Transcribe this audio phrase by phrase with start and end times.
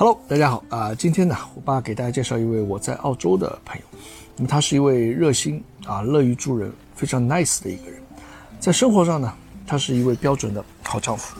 [0.00, 0.94] Hello，大家好啊！
[0.94, 3.84] 今天呢，我爸给大家介绍一位我在澳洲的朋友。
[4.36, 8.00] 那么他是一位热心啊、乐于助人、非常 nice 的一个人。
[8.60, 9.34] 在生活上呢，
[9.66, 11.36] 他是一位标准的好丈夫，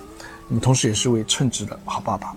[0.48, 2.34] 那么同时也是位称职的好爸爸。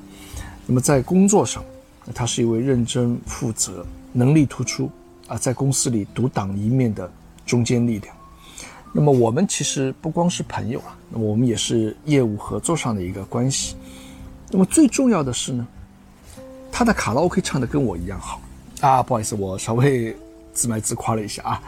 [0.68, 1.65] 那么在工作上，
[2.13, 3.83] 他是一位认真负责、
[4.13, 4.92] 能力突出
[5.28, 7.12] 啊，在公司里独当一面的
[7.47, 8.15] 中坚力量。
[8.94, 13.76] 那么我们其实不光是朋友啊，那么我们也是业务合作上的一个关系。
[14.51, 15.67] 那么最重要的是呢，
[16.82, 18.42] 他的卡拉 OK 唱的跟我一样好
[18.80, 20.18] 啊，不好意思，我稍微
[20.52, 21.62] 自卖自夸了一下啊，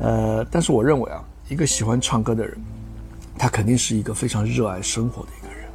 [0.00, 2.56] 呃，但是我认为啊，一个喜欢唱歌的人，
[3.36, 5.68] 他肯定是一个非常热爱生活的一个人。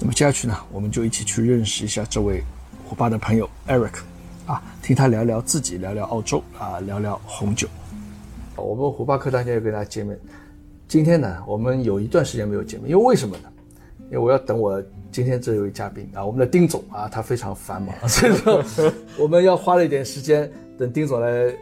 [0.00, 2.42] 那么接下去呢，我们就一起去认识一下这位
[2.90, 4.00] 我爸的朋友 Eric，
[4.46, 7.68] 啊，听他聊聊自己，聊聊澳洲啊，聊聊红酒。
[8.56, 10.18] 我们虎爸课堂今天又跟大家见面，
[10.88, 13.48] 今天呢，我们有一段时间没有见面，因为为什么呢？
[14.06, 18.62] 因为我要等我今天这位嘉宾啊，我们的丁总啊，他非常繁忙， 所以说
[19.18, 21.54] 我们要花了一点时间等丁总来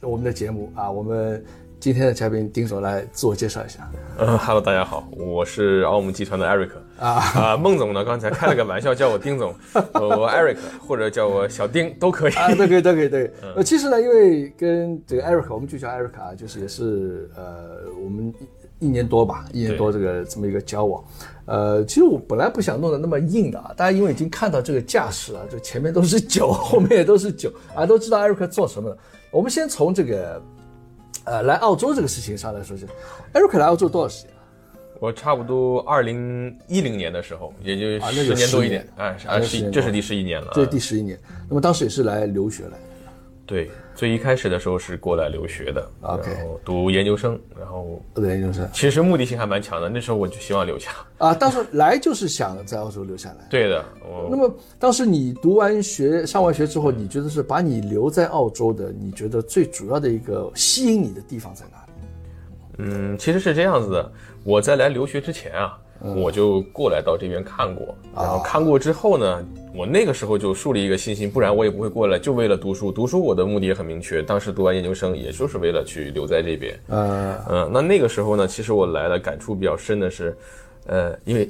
[0.00, 0.90] 我们的节目啊。
[0.90, 1.44] 我们
[1.78, 3.88] 今天的嘉宾丁总来自我介绍一下。
[4.18, 9.54] 嗯哈喽，大家好，我是奥姆集团的 Eric 啊啊，孟总呢刚才开了个玩笑，叫我丁总，
[9.94, 13.30] 我 Eric 或者叫我小丁都可以啊，都可以，都可以，对。
[13.54, 18.32] 呃，其实呢，因为跟这个 Eric，我们就叫 Eric 啊，就是也是呃，我们
[18.82, 21.04] 一一年多吧，一年多这个这么一个交往。
[21.44, 28.98] 呃，其实我本来不想弄得那么硬的啊，大家因为已经看到这个架势了，就前面都是酒，后面也都是酒啊，都知道 Eric 做什么的。
[29.30, 30.42] 我们先从这个
[31.24, 32.86] 呃来澳洲这个事情上来说起
[33.32, 34.30] ，Eric 来澳洲多少时间？
[35.00, 41.18] 我差不多二零一零年的时候，也就十年多一点，哎，啊那啊，10是年多这是第十一年了，这是第十一年。
[41.48, 42.78] 那么当时也是来留学来的。
[43.44, 50.90] 对，最一开始的时候是过来留学的 OK 然后读研究生，然后读研究生其实目的性还蛮强的，那时候我就希望留下。
[51.18, 53.46] 啊，当时来就是想在澳洲留下来。
[53.50, 61.92] 对的，我那么当时你读完学、上完学之后，你觉得是把你留在澳洲的，你觉得最主要的一个吸引你的地方在哪里？
[62.78, 69.44] 嗯，其实是这样子的，我在来留学之前啊，我就过来到这边看过，然后看过之后呢，
[69.74, 72.90] 我那个时候就树立一个信心，不然我也不会过来，就为了读书。
[72.90, 76.78] 读书我的目的也很明确，当时读完研究生，也就是为了去留在这边。
[76.88, 80.36] 嗯，嗯，那那个时候呢，其实我来了，感触比较深的是，
[80.86, 81.48] 呃，因为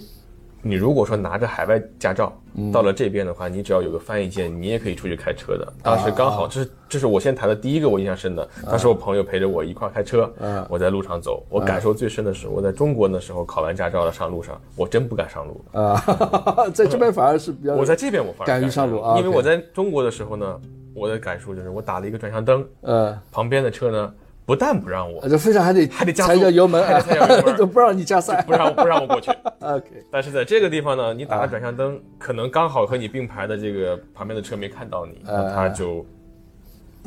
[0.64, 2.32] 你如果说拿着海外驾照
[2.72, 5.72] 到了这边的话，你只要有个翻译件，你也可以出去开车的。
[5.82, 8.48] 当时刚好，这是这是我先谈的第一个我印象深的。
[8.64, 10.32] 当时我朋友陪着我一块儿开车，
[10.68, 15.64] 我在路上走，我感受最深的是我在中国那时候考完驾照了上路上，我真不敢上路。
[15.72, 16.00] 啊，
[16.72, 20.60] 在这边反而是比较我在这边我反而敢于上路啊因为我在中国的时候呢，
[20.94, 24.14] 我的感受就是我打了一个转向灯，呃，旁边的车呢
[24.44, 28.40] 不但不让我，就非常还得还得加速踩着油门，还得踩着油门 都不让你加塞。
[28.42, 29.30] 不让我不让我过去。
[29.60, 36.04] OK，但是在这个地方呢，你打了转向灯，可能刚好和你并排的这个旁边的车没看到你，他就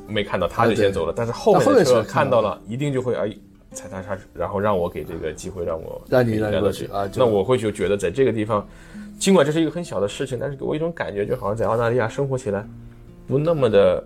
[0.07, 1.13] 没看到，他就先走了。
[1.15, 3.29] 但是后面的车看到了，一定就会哎
[3.73, 8.65] 踩踏刹，然后让我给这个机会让我让你让过去啊那我会就觉得在这个地方，
[9.19, 12.65] 尽管这是一个很小的事情，但是给我一种感觉，就好像在澳大利亚生活起来
[13.27, 14.01] 不那么的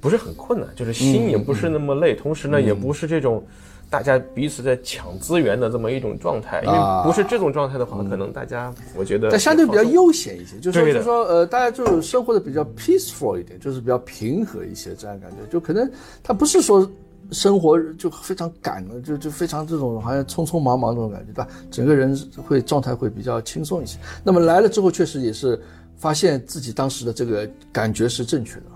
[0.00, 3.42] 不是很困难，就是心也不是那么累，同时呢也不是这种。
[3.90, 15.90] 大家彼此在抢资源的这么一种状态，因为啊不是这种状态的话，可能大家我觉得但相对比较悠闲一些，就是就是说，呃，大家就是生活的比较 peaceful 一点，就是比较平和一些，这样感觉，就可能
[16.22, 16.86] 他不是说
[17.32, 21.48] 生活就非常赶的，就就非常这种好像匆匆忙忙这种感觉，对吧？
[21.70, 22.14] 整个人
[22.46, 23.98] 会状态会比较轻松一些。
[24.22, 25.58] 那么来了之后，确实也是
[25.96, 28.66] 发现自己当时的这个感觉是正确的。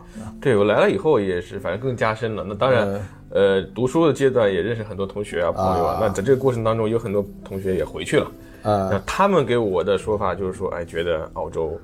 [0.40, 2.44] 对我来了以后也是，反正更加深了。
[2.46, 3.00] 那当然，
[3.30, 5.98] 呃，读书的阶段也认识很多同学啊、朋友啊。
[6.00, 8.26] 那在这个过程当中，有很多同学也回去了。
[8.62, 11.76] 啊那他们给我的说法就是说，哎，觉得澳洲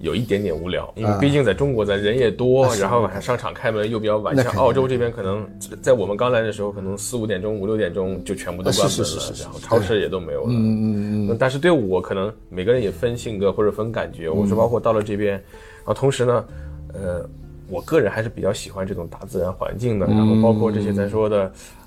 [0.00, 4.34] 有一点点无聊，因为毕竟在中国咱人也多，然后晚上商场开门又比较晚。
[4.36, 5.46] 像澳洲这边可能
[5.80, 10.48] 在我们刚来的时候，可能四五点钟、五六点钟就全部都关门了是是是是，是然后超市也都没有了。
[10.48, 15.42] 嗯嗯嗯，但是对我可能每个人也分性格或者分感觉，嗯我说包括到了这边，然
[15.86, 16.44] 后同时呢，
[16.94, 17.30] 呃，
[17.68, 21.44] 我个人还是比较喜欢这种大自然环境的，然后包括这些咱说的，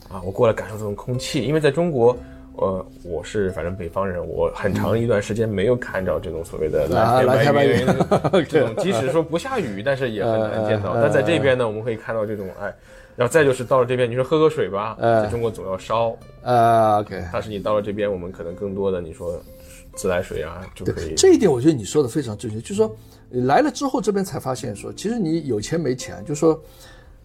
[0.10, 2.16] 啊，我过来感受这种空气，因为在中国。
[2.60, 7.86] 呃，我是反正北方人，我很长一段时间没有看到这种所谓的啊蓝蓝天白云云
[8.50, 10.96] 这种，即使说不下雨，但是也很难见到。
[10.96, 12.74] 但在这边呢，我们可以看到这种，哎，
[13.16, 19.40] 然后再就是到了这边，你说喝个水吧，呃在中国总要烧，啊，OK，但是你到了这边，我们可能更多的你说
[19.98, 21.16] 自来水啊就可以。
[21.16, 22.96] 这一点我觉得你说的非常正确，就是说
[23.32, 26.58] 呃来了之后这边才发现说，其实你有钱没钱，就是说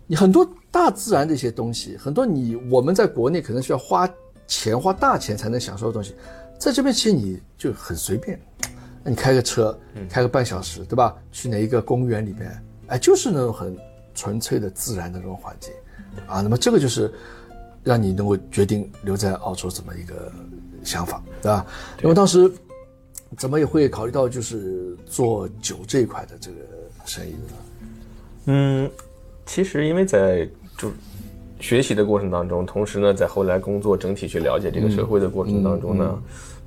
[0.07, 4.09] 你很多大自然的一些东西，很多你我们在国内可能需要花
[4.47, 6.15] 钱花大钱才能享受的东西，
[6.59, 8.41] 在这边其实你就很随便。
[9.05, 9.77] 那你开个车，
[10.09, 11.17] 开个半小时，对吧？
[11.33, 13.77] 去哪一个公园里边，哎，就是那种很
[14.15, 15.73] 纯粹的自然的那种环境，
[16.29, 17.13] 啊，那么这个就是
[17.83, 20.31] 让你能够决定留在澳洲这么一个
[20.85, 21.67] 想法，对吧？
[22.03, 22.51] 因为当时
[23.37, 26.57] 怎么也会考虑到就是做酒这一块的这个
[27.05, 27.39] 生意呢。
[28.47, 28.91] 嗯，
[29.47, 30.91] 其实因为在就
[31.61, 36.23] 学习的过程当中，同时呢，在后来工作整体去了解这个社会的过程当中呢，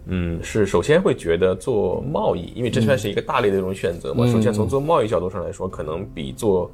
[0.05, 4.25] 嗯，是首先会觉得做贸易，因为这算是一个大类的一种选择嘛。
[4.31, 6.71] 首先从做贸易角度上来说，可能比做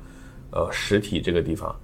[0.52, 1.76] 呃实体这个地方，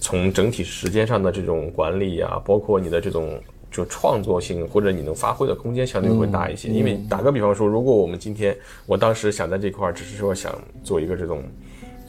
[0.00, 3.40] 从整体时间上的这种管理啊，包括你的这种
[3.72, 6.68] 就创作性或者你能发挥的空间相对会大一些。
[6.68, 11.42] 因为打个比方说，如果我们今天我当时想在这块儿，只是说想做一个这种。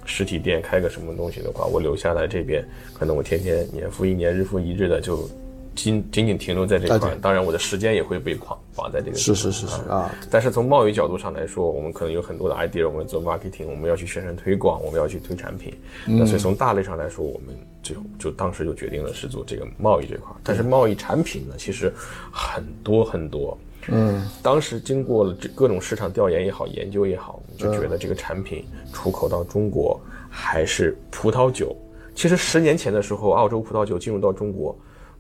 [0.05, 2.61] 实体店开个什么东西的话，我留下来这边，
[2.93, 5.29] 可能我天天年复一年、日复一日的就
[5.75, 7.15] 仅仅仅停留在这块。
[7.21, 9.17] 当然，我的时间也会被框绑在这个。
[9.17, 10.13] 是是是是啊。
[10.29, 15.73] 但是从贸易角度上来说，我们可能有很多的 idea，我们做 marketing，我们要去宣传推广，我们要去推产品。
[16.05, 20.31] 那所以从大类上来说，我们就就当时就决定了是做这个贸易这块。
[20.43, 21.91] 但是贸易产品呢，其实
[22.31, 23.57] 很多很多。
[23.89, 29.99] 嗯，当时经过了这各种市场调研也好，研究也好，我们就觉得这个产品出口到中国
[30.29, 31.75] 还是葡萄酒。
[32.15, 34.73] 其实十年前的时候，澳洲葡萄酒进入到中国，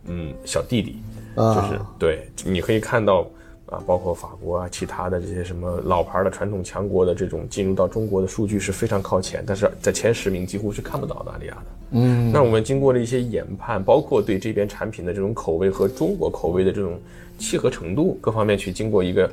[0.07, 0.97] 嗯，小弟弟，
[1.35, 3.27] 就是对，你可以看到
[3.67, 11.65] 啊，包括法国啊，其他的这些什么老牌的传统强国的这种进入到中国的数据是非常靠前，但是在前十名几乎是看不到澳大利亚的。
[11.91, 16.99] 嗯，那我们经过了一些研判，包括对这边产品的这种口味和中国口味的这种。
[17.39, 19.29] 契合程度各方面去经过一个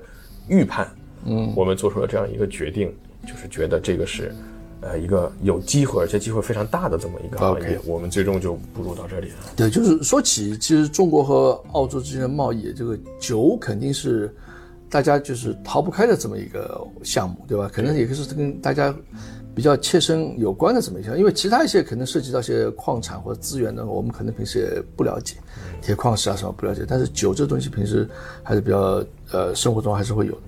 [0.49, 0.89] 预判，
[1.27, 2.93] 嗯，我们做出了这样一个决定，
[3.27, 4.35] 就是觉得这个是，
[4.81, 9.37] 呃，一个有机会而且机会非常大的这么一个行业，我们最终就步入到这里了。
[9.57, 14.35] 对，就是说起其实中国和澳洲之间的贸易，这个酒肯定是
[14.89, 17.71] 大家就是逃不开的这么一个项目，对吧？
[17.73, 18.95] 可能也是跟大家。
[19.53, 25.35] 比较切身有关的这么一项，因为其他一些可能涉及到一些矿产或者资源呢，我们可能平时也不了解，
[25.83, 26.85] 铁矿石啊什么不了解。
[26.89, 28.09] 但是酒这东西平时
[28.45, 30.39] 还是比较呃生活中还是会有。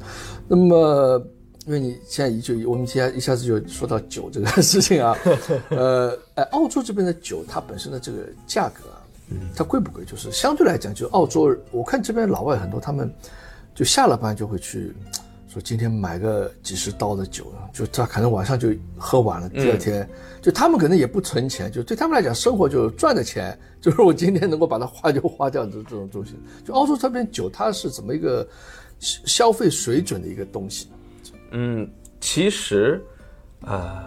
[0.47, 1.21] 那么，
[1.67, 5.17] 因为你现在一就我们现在一下子就说到酒这个事情啊，
[5.71, 9.03] 呃，哎，澳洲这边的酒它本身的这个价格啊，
[9.55, 10.05] 它贵不贵？
[10.05, 13.13] 就是相对来讲，就澳洲，我看这边老外很多，他们
[13.75, 14.93] 就下了班就会去。
[15.49, 20.09] 说今天买个几十刀的酒，就他可能晚上就喝完了，第二天
[20.41, 26.33] 就他们可能也不存钱，就对他们来讲，生活就赚的钱，就是我今天能够把它花就花掉的这种东西。
[26.65, 28.49] 就澳洲这边酒，它是怎么一个
[28.99, 30.89] 消费水准的一个东西？
[31.53, 31.89] 嗯，
[32.21, 33.01] 其实，
[33.61, 34.03] 呃，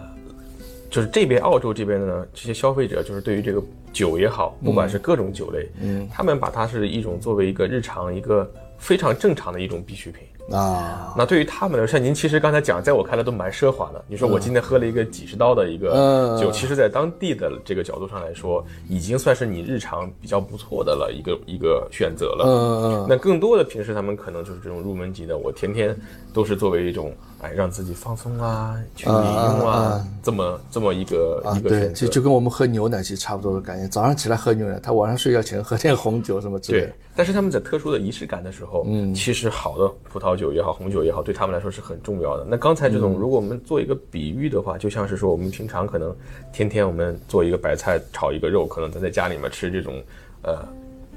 [0.90, 3.62] 就是这边澳洲这边的呢，这些消费者就是对于这个
[3.92, 10.22] 酒也好，不管是各种酒类，嗯，他们把它是一种作为一个日常一个非常正常的一种必需品。
[10.56, 14.04] 啊，那对于他们来说，像您其实刚才讲，在我看来都蛮奢华的。
[14.06, 22.44] 你说我今天喝了一个几十刀的一个酒，其实，在当地的这个角度上来说，已经算是你日常比较不错的了一个一个选择了。
[22.46, 22.52] 嗯
[22.84, 23.06] 嗯。
[23.08, 25.96] 那更多的平时他们可能就是这种入门级的，我天天
[26.32, 27.12] 都是作为一种
[27.46, 32.06] 哎让自己放松啊、去饮用啊，这么这么一个一个选择。
[32.06, 33.86] 就就跟我们喝牛奶其实差不多的感觉。
[33.88, 36.86] 早上起来喝牛奶，他晚上睡觉前喝点红酒什么之类的。
[36.86, 36.94] 对。
[37.14, 42.44] 但是他们在特殊的仪式感的时候，嗯，其实好的葡萄酒也好，红酒也好，对他们来说是很重要的。
[42.48, 46.14] 那刚才这种，如果我们做一个比喻的话，就像是说，我们平常可能
[46.52, 50.02] 天天我们做一个白菜炒一个肉，可能咱在家里面吃这种，
[50.42, 50.66] 呃。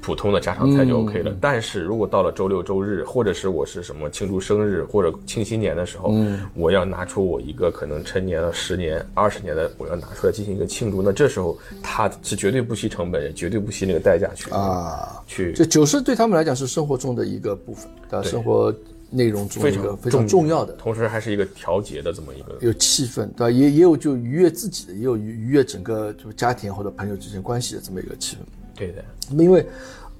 [0.00, 6.14] 普通的家常菜就 OK 了，但是如果到了周六周日，或者是我是什么庆祝生日或者庆新年的时候，
[6.54, 15.52] 我要拿出我一个可能陈年了十年、二十年的，我要拿出来进行一个庆祝，那这时候他是绝对不惜成本，也绝对不惜那个代价去啊，去。
[15.52, 18.74] 这酒是对他们来讲是生活中的一个部分，对生活
[19.10, 23.50] 内容中一个非常重要的，同时还是一个调节的这么一个有气氛，对吧？
[23.50, 28.38] 也也有就愉悦自己的，也有愉愉悦整个就家庭或者朋友之间关系的这么一个气氛。
[28.80, 29.64] 对的，那么因为。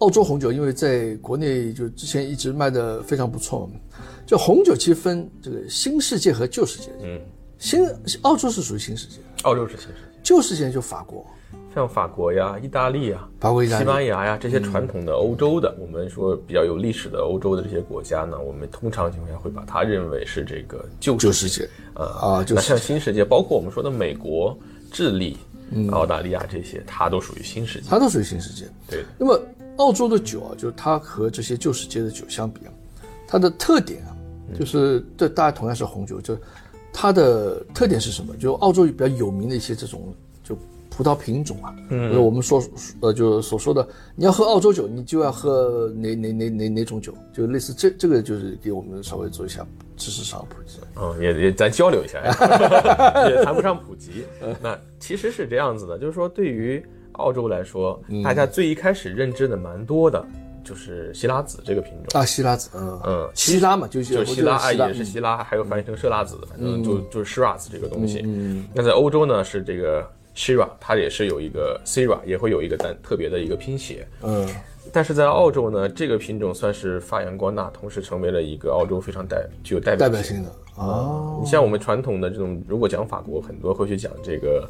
[0.00, 3.70] 澳洲红酒因为在国内就之前一直卖的非常不错，
[4.24, 6.88] 就红酒其实分这个新世界和旧世界。
[7.02, 7.20] 嗯，
[7.58, 7.86] 新
[8.22, 11.26] 澳洲是属于新世界，澳洲是新世界，旧世界就法国，
[11.74, 21.68] 像法国呀、意大利呀、法国、意大利、西班牙呀这些传统的欧洲的，我们说比较有历史的欧洲的这些国家呢，我们通常情况下会把它认为是这个旧世界。
[21.92, 24.58] 呃啊，那像新世界，包括我们说的美国、
[24.90, 25.36] 智利、
[25.90, 28.68] 澳大利亚这些，它都属于新世界，它都属于新世界。
[28.88, 29.40] 对，那么。
[29.76, 32.72] 澳洲的酒啊，就是它和这些旧世界的酒相比啊，
[33.26, 34.12] 它的特点啊，
[34.58, 36.36] 就是这大家同样是红酒，就
[36.92, 38.36] 它的特点是什么？
[38.36, 40.29] 就澳洲比较有名的一些这种就
[40.90, 42.62] 葡萄品种啊，嗯，我们说
[43.00, 49.64] 呃，就所说的，你要喝澳洲酒，你就要喝哪哪哪哪哪种酒，就类似这这个就是给我们稍微做一下
[49.96, 50.80] 知识上普及。
[50.96, 52.18] 嗯，也也咱交流一下，
[53.30, 54.24] 也谈不上普及。
[54.60, 60.22] 那其实是这样子的，就是说对于澳洲来说，大家最一开始认知的蛮多的。
[60.62, 68.20] 就是希拉子这个品种啊，希拉子，嗯嗯，希拉嘛，就就希拉，啊，也是希拉，还有翻译成色拉子，反正就就是 shiraz 这个东西。
[68.26, 74.06] 嗯那在欧洲呢，是这个 shira，它也是有一个 sira，也会有一个单特别的一个拼写。
[74.22, 74.48] 嗯，
[74.92, 80.50] 但是在澳洲呢，这个品种算是发扬光大，同时成为了一个澳洲非常代具有代表表性的
[80.82, 81.38] 啊。
[81.40, 84.68] 你像我们传统的这种，如果讲法国，很多会去讲这个。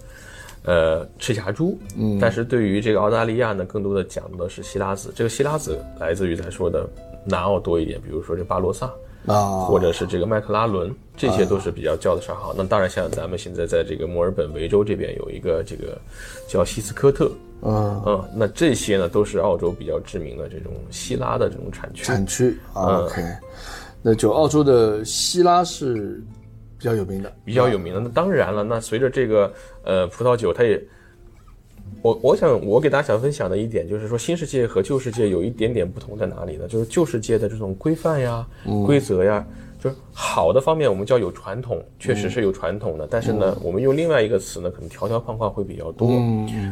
[0.62, 5.10] 呃，赤霞珠，嗯，但是对于这个澳大利亚呢，更多的讲的是希拉子。
[5.16, 6.86] 这个希拉子来自于咱说的
[7.24, 8.92] 南澳多一点，比如说这巴罗萨
[9.26, 12.54] 啊，或者是这个麦克拉伦，这些都是比较叫得上号。
[12.56, 15.98] 那当然，像咱们现在在这个墨尔本维州这边有一个这个
[16.48, 17.30] 叫希斯科特，
[17.62, 22.04] 嗯嗯，那这些呢都是澳洲比较知名的这种希拉的这种产区。
[22.04, 23.22] 产区，OK，
[24.02, 26.22] 那就澳洲的希拉是。
[26.78, 28.00] 比较有名的，比较有名的。
[28.00, 29.52] 那当然了，那随着这个
[29.84, 30.82] 呃葡萄酒，它也，
[32.02, 36.66] 我我想我给大家想分享的一点就是说，新世界和旧世界有一点点不同在哪里呢？
[36.66, 38.46] 就是旧世界的这种规范呀、
[38.86, 39.46] 规则呀，
[39.78, 43.06] 就是好的方面，我们叫有传统，确实是有传统的。
[43.10, 46.10] 但是呢，我们用另外一个词呢，可能条条框框会比较多。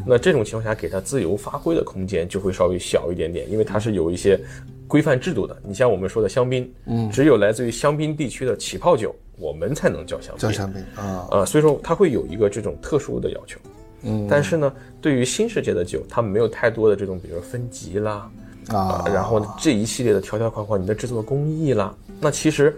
[0.06, 4.40] 那这种情况下，给它自由发挥的空间就会稍微小一点点，因为它是有一些
[4.86, 5.56] 规范制度的。
[5.62, 9.14] 你像我们说的香槟，嗯，只有来自于香槟地区的起泡酒。
[9.40, 13.60] 我们才能叫香槟，叫香槟啊，呃，所以说它会有一个这种特殊的要求，
[14.02, 18.30] 嗯，但是呢，对于新世界的酒，他们没有太多的这种，比如说分级啦，
[18.68, 22.76] 啊，然后这一系列的条条框框，你的制作工艺啦，那其实，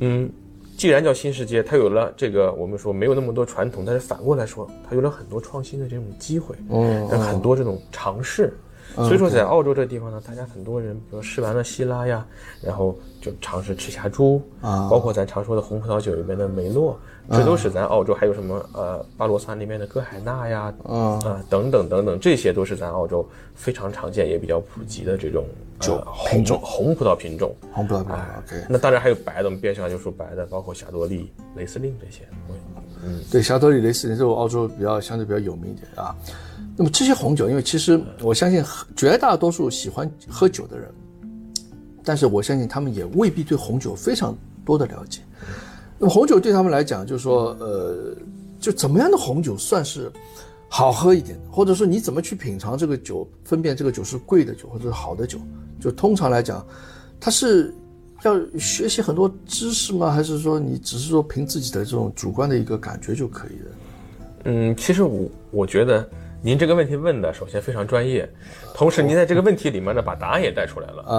[0.00, 0.30] 嗯，
[0.76, 8.52] 既然叫新世界，它有了这个我们说没有那么多传统，但是反过来说，它有了很多创新的这种机会，嗯，很多这种尝试。
[8.94, 12.26] 所以说，在澳洲这个地方呢，大家很多人，比如试完了希拉呀，
[12.60, 16.98] 然后就尝试赤霞珠啊，包括咱常说的红葡萄酒里面的梅洛，
[17.30, 18.12] 这都是咱澳洲。
[18.14, 25.44] 还有什么呃巴罗萨那边的歌海纳呀，啊等等等等，这些都是咱澳洲非常常见也比较普及的这种
[25.80, 27.54] 酒品种，红葡萄品种。
[27.72, 28.66] 红葡萄品种，OK。
[28.68, 32.22] 那当然还有白的，我们边上就说白的，包括霞多丽、雷司令这些。
[33.04, 36.14] 嗯，对，霞多丽、雷司令这种澳洲比较相对比较有名一点啊。
[36.76, 38.64] 那么这些红酒，因为其实我相信
[38.96, 40.88] 绝大多数喜欢喝酒的人，
[42.04, 45.20] 但是我相信他们也未必对红酒非常多的了解。
[46.02, 48.12] 那么红酒对他们来讲，就是说，呃，
[48.58, 50.10] 就怎么样的红酒算是
[50.68, 55.38] 好喝一点，或者说你怎么去品尝这个酒，分辨这个酒是贵的酒或者是好的酒，
[55.80, 56.66] 就通常来讲，
[57.20, 57.72] 它是
[58.24, 60.10] 要学习很多知识吗？
[60.10, 63.70] 还是说你只是说凭自己的这种主观的一个感觉就可以了？
[64.46, 66.04] 嗯，其实我我觉得。
[66.44, 68.28] 您这个问题问的首先非常专业，
[68.74, 71.16] 同时您在这个问题里面呢把答案也带出来了啊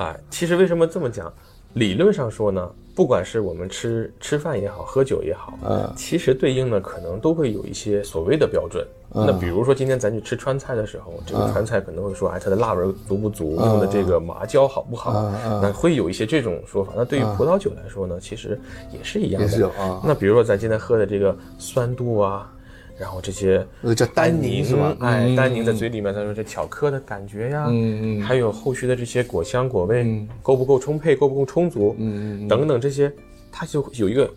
[0.00, 0.16] 啊！
[0.30, 1.26] 其实为什么这么讲？
[1.74, 8.86] 理论上说呢，不管是我们吃吃饭也好，喝酒也好，嗯，其实对应的可能都会有一些所谓的标准。
[9.14, 15.30] 那比如说今天咱去吃川菜的时候，这个川菜可能会说，哎，它的辣味足不足，用的这个麻椒好不好？
[15.60, 16.92] 那会有一些这种说法。
[16.96, 18.58] 那对于葡萄酒来说呢，其实
[18.90, 19.70] 也是一样的。
[20.02, 22.50] 那比如说咱今天喝的这个酸度啊。
[22.98, 24.96] 然后这些呃叫单宁是吧？
[25.00, 33.12] 哎，丹宁在嘴里面，他说这巧克的感觉呀，嗯嗯，还有后续的这些果香果味够不够充沛，够不够充足，嗯嗯，等等这些，
[33.50, 34.30] 它就有一个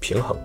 [0.00, 0.36] 平衡。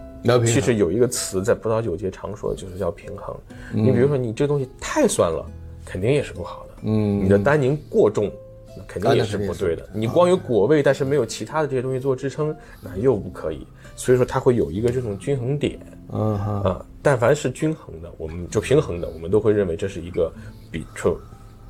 [0.43, 3.35] 其实有一个词在葡萄酒界常说，就是叫平衡。
[3.71, 5.45] 你比如说，你这东西太酸了，
[5.85, 6.73] 肯定也是不好的。
[6.81, 8.31] 嗯，你的单宁过重，
[8.75, 9.87] 那肯定也是不对的。
[9.93, 13.67] 你光有果味，但是没有其他的这些东西做支撑，那又不可以。
[13.95, 15.79] 所以说，它会有一个这种均衡点。
[16.11, 20.31] 嗯啊，但凡是均衡的，我们就平衡的，我们都会认为这是一个
[20.71, 21.17] 比出，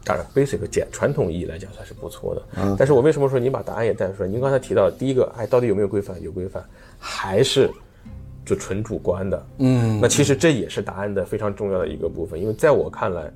[0.04, 2.42] 当然 basic 简传统意义来讲算是不错的。
[2.58, 4.30] 嗯，但是我为什么说您把答案也带出来？
[4.30, 6.22] 您刚才提到第一个，哎，到底有没有规范？
[6.22, 6.64] 有规范，
[7.00, 7.70] 还是
[8.46, 9.46] 就纯主观的？
[9.60, 12.40] 嗯，那其实这也是答案的非常重要的一个部分。
[12.40, 13.32] 因为在我看来，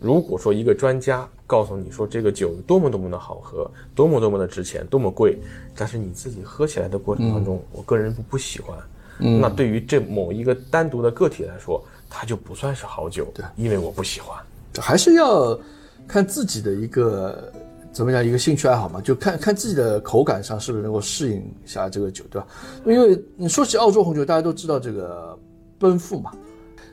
[0.00, 5.36] 如果说一个专家告诉你说这个酒多么多么的好喝，多么多么的值钱，多么贵，
[5.76, 8.78] 但是你自己喝起来的过程当中，我个人不不喜欢。
[9.18, 14.38] 那对于这某一个单独的个体来说，它就不算是好酒，对，因为我不喜欢。
[14.80, 15.58] 还是要
[16.06, 17.52] 看自己的一个
[17.92, 22.46] 怎么讲一个兴趣爱好嘛，就看看自己的口感上是不是能够适应一下这个酒，对吧？
[22.86, 25.36] 因为你说起澳洲红酒，大家都知道这个
[25.78, 26.30] 奔富嘛，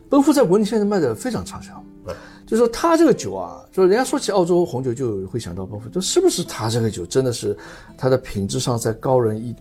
[0.10, 1.72] 奔富在国内现在卖的非常畅销。
[2.48, 7.58] 就是说他这个酒啊，就是人家说起澳洲红酒就会想到奔富，就是不是他这个酒真的是
[7.98, 9.56] 它的品质上在高人一。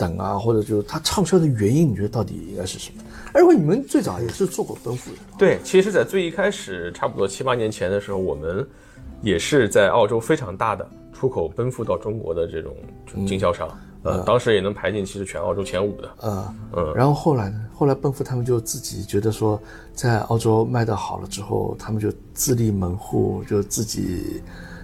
[0.00, 3.02] 等啊，或者就是它畅销的原因，你觉得到底应该是什么？
[3.34, 8.66] 二位，你们最早也是做过奔赴的，对，其实，在最一开始，差不多七八年前的时候，我们
[9.20, 12.74] 也是在澳洲非常大的出口奔赴到中国的这种
[13.28, 13.68] 经销商，
[14.02, 16.10] 呃，当时也能排进其实全澳洲前五的。
[16.22, 17.60] 呃，嗯，然后后来呢？
[17.74, 19.60] 后来奔赴他们就自己觉得说，
[19.94, 24.42] 在澳洲卖的好了之后，他们就自立门户，就自己。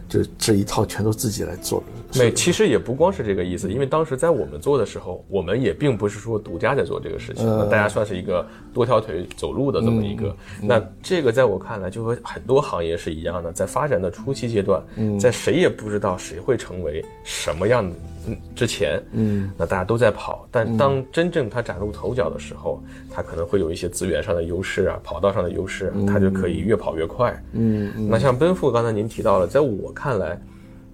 [0.09, 1.81] 就这一套全都自己来做
[2.13, 10.35] 的，没，其实也不光是这个意思，因为当时在我们做的时候，我们也并不是说独家在做这个事情，那大家算是一个多条腿走路的这么一个。
[10.63, 14.83] 那这个在我看来，就和很多行业是一样的，在发展的初期阶段，
[15.19, 17.97] 在谁也不知道谁会成为什么样的。
[18.27, 27.43] 嗯，之前，嗯，那大家都在跑，但当真正他崭露头角的时候，他可能会有一些资源上的优势啊，跑道上的优势，他就可以越跑越快。
[27.53, 30.41] 嗯，那像奔赴，刚才您提到了，在我看来，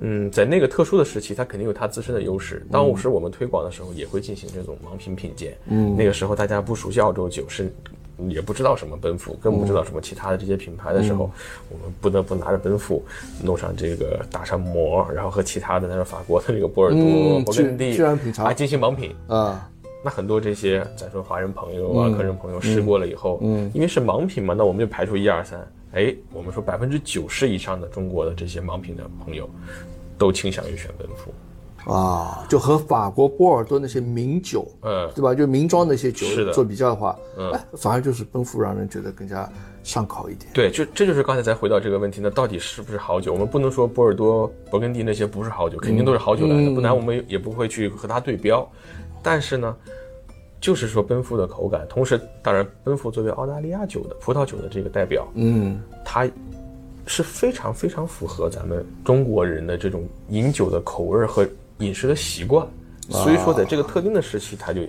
[0.00, 2.66] 嗯，在那个特殊的时期，它肯定有它自身的优势。
[2.70, 5.56] 当时我们推广的时候，也会进行这种盲品品鉴。
[5.68, 7.72] 嗯，那个时候大家不熟悉澳洲酒是。
[8.30, 11.30] 也不知道什么奔富，更不知道什么其他的这些品牌的时候，
[11.68, 13.04] 我们不得不拿着奔富，
[13.42, 18.02] 弄上这个打上膜，然后和其他的那个法国的这个波尔多、勃艮第
[18.42, 19.68] 啊进行盲品啊。
[20.04, 25.60] 那很多这些咱说华人朋友啊、客人朋友试过了以后，嗯，因为是盲品嘛，那我们就排除一二三，
[25.92, 29.48] 哎，我们说百分之九十以上的中国的这些盲品的朋友，
[30.18, 31.32] 都倾向于选奔赴。
[31.86, 35.34] 啊，就和法国波尔多那些名酒，嗯，对吧？
[35.34, 39.50] 就名庄那些酒做比较的话，嗯，反而就是奔富让人觉得更加
[39.82, 40.48] 上口一点。
[40.54, 43.32] 对，就这就是刚才再回到这个问题，那到底是不是好酒？
[43.32, 48.64] 我们不能说波尔多、勃艮第那些不是好酒，肯定都是好酒来的，不然我们也不会去和它对标。
[49.20, 49.76] 但是呢，
[50.60, 56.30] 就是说奔富的口感，同时，当然奔富作为澳大利亚酒的葡萄酒的这个代表，嗯，它
[57.06, 61.44] 是非常非常符合咱们中国人的这种饮酒的口味和。
[61.82, 62.66] 饮食的习惯，
[63.10, 64.80] 所以说在这个特定的时期，它就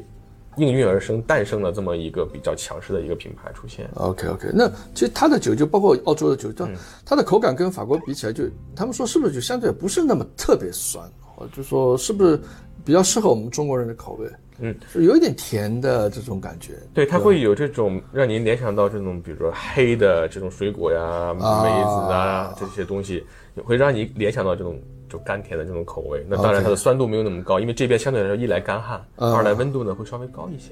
[0.58, 3.90] 应运而生，诞生了这么一个比较强势的一个品牌出现。
[3.96, 6.70] OK OK，那其实它的酒就包括澳洲的酒，它
[7.04, 8.44] 它的口感跟法国比起来，就
[8.76, 11.04] 他们说是不是就相对不是那么特别酸，
[11.36, 12.40] 或者说是不是
[12.86, 14.30] 比较适合我们中国人的口味？
[14.60, 16.74] 嗯，有一点甜的这种感觉。
[16.94, 23.26] 对，它会有这种让您联想到这种，比如说黑的这种水果呀、梅子啊这些东西，
[23.66, 24.80] 会让你联想到这种。
[25.14, 30.72] 就甘甜的这种口味，那当然它的酸度没有那么高，因为这边相对来说一来干旱，二来温度呢会稍微高一些。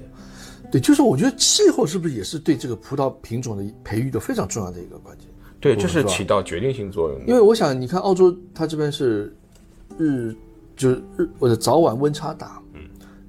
[0.72, 5.28] 对，就是我觉得气候是不是也是对这个葡萄品种的培育的非常重要的一个关键？
[5.60, 7.26] 对，这是起到决定性作用的。
[7.26, 9.32] 因为我想，你看澳洲，它这边是
[9.96, 10.34] 日
[10.76, 12.80] 就是日或者早晚温差大，嗯，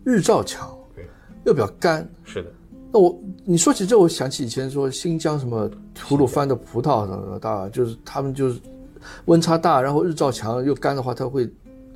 [0.04, 1.06] 日照强，对，
[1.44, 2.10] 又比较干。
[2.24, 2.50] 是的。
[2.92, 8.60] 那我你说起这，我想起以前说新疆什么吐鲁番的葡萄什么大，就是他们就是。
[9.26, 11.50] 温差大，然后日照强又干的话，它会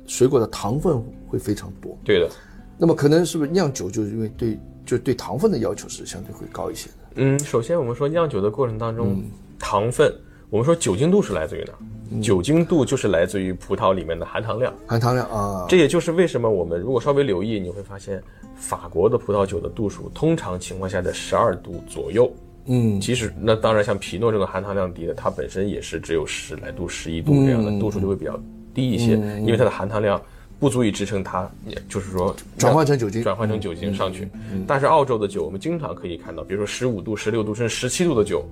[0.06, 1.96] 水果的糖分会非常多。
[2.04, 2.30] 对的，
[2.76, 6.94] 那么可能是不是酿酒就是因为对就对糖分的要求是相对会高一些的？
[7.16, 9.22] 嗯，首先我们说酿酒的过程当中，
[9.58, 10.14] 糖分，
[10.50, 12.22] 我们说酒精度是来自于哪？
[12.22, 14.72] 酒精度就是来自于葡萄里面的含糖量。
[14.86, 18.22] 含糖量啊，这也就是为什么我们如果稍微留意，你会发现
[18.56, 22.32] 法国的葡萄酒的度数通常情况下在十二度左右。
[22.68, 28.38] 嗯，其实那当然，像皮诺这种含糖量低的，它本身也是只有十来度、十一度这样的度数就会比较
[28.74, 30.20] 低一些，因为它的含糖量
[30.60, 34.28] 不足以支撑它，也就是说转换成酒精，转换成酒精上去。
[34.66, 38.44] 但是澳洲的酒，我们经常可以看到，比如说十五度、十六度甚至十七度的酒，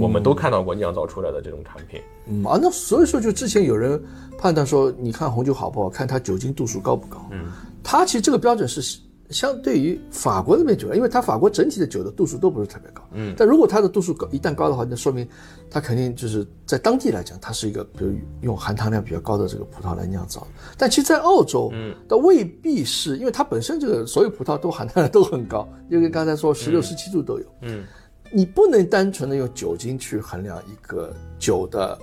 [0.00, 2.00] 我们都看到过酿造出来的这种产品。
[2.28, 4.00] 嗯啊，那所以说，就之前有人
[4.38, 7.28] 判断说，你看红酒好不好看它酒精度数高不高？
[7.32, 7.46] 嗯，
[7.82, 9.00] 它其实这个标准是。
[9.30, 15.26] 相对于法国那边酒，因为它法国整体的酒的度数都不是特别高，嗯，但如果它的度数高，一旦高的话，那说明
[15.70, 20.46] 它肯定就是在当地来讲，它是一个比如用含糖量比较高的这个葡萄来酿造。
[20.76, 27.84] 但其实，在澳洲，嗯，倒未必是因为它本身这个所有葡萄都含糖量都很高，就跟刚才说十六、十七度都有，嗯，
[28.30, 31.98] 你不能单纯的用酒精去衡量一个酒的。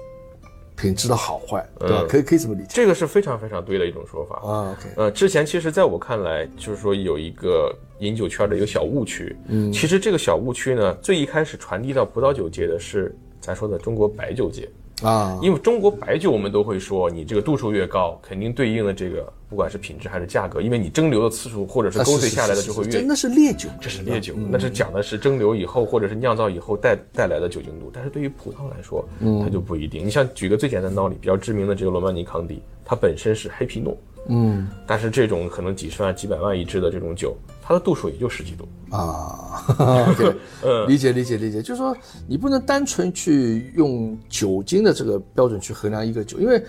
[0.82, 2.06] 品质的好坏，对吧？
[2.10, 4.78] 可以可以这么理解，这个是非常非常对的一种说法啊。
[4.96, 9.36] 呃，之前其实在我看来，就是说有一个饮酒圈的一个小误区。
[9.48, 14.68] 嗯，其实这个小误区呢，最一开始传递到葡萄酒界的是咱说的中国白酒界。
[15.02, 23.02] 啊，因为中国白酒我们都会说，你这个度数越高，肯定对应的这个不管是品质还是价格，因为你蒸馏的次数或者是勾兑下来的就会越。
[23.02, 27.90] 那是烈酒，这是烈酒，那是讲的是蒸馏以后或者是酿造以后带带来的酒精度。
[27.92, 29.04] 但是对于葡萄来说，
[29.44, 30.06] 它就不一定。
[30.06, 33.98] 你像举个最简单的道理，比较知名的这个罗曼尼康帝，它本身是黑皮诺。
[34.28, 37.36] 嗯，但是这种可能几十万、几百万一支的这种酒，
[37.72, 39.64] 它的度数也就十几度啊。
[40.18, 40.36] 对，
[40.88, 41.96] 理解理解理解，就是说
[42.28, 46.62] 你不能单纯去用酒精的这个标准去衡量一个酒，因为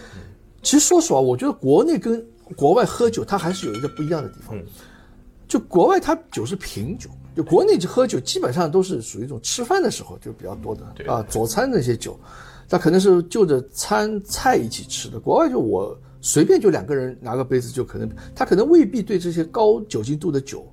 [0.63, 4.57] 其实说实话，我觉得国内跟国外喝酒它还是有一个不一样的地方。
[5.49, 12.19] 就国外它酒是品酒，就国内就喝酒基本上都是属于一种吃饭的时候就比较多的对啊，佐餐那些酒，
[12.69, 15.19] 它可能是就着餐菜一起吃的。
[15.19, 20.73] 国外就我随便就两个人拿个杯子就可能，他可能未必对这些高酒精度的酒，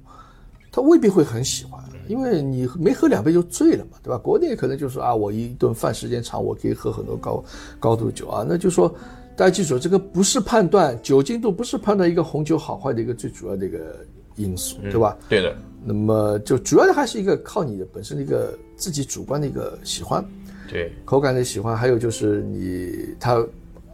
[0.71, 4.17] 他未必会很喜欢，因为你没喝两杯就醉了嘛，对吧？
[4.17, 7.43] 国内可能就是啊，我一顿饭时间长，我可以喝很多高
[7.79, 8.93] 高度酒啊，那就说
[9.36, 14.05] 大家记住，这个不是判断酒精度，不是判断一个红酒好坏的一个最主要的一个
[14.36, 15.17] 因素，对吧？
[15.27, 20.23] 对的，那么就主要的还是一个靠你的本身的一个自己主观的一个喜欢，
[20.69, 23.41] 对，口感的喜欢，还有就是你它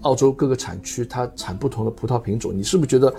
[0.01, 3.13] 澳洲各个产区它产不同的葡萄品种，你是不是觉得，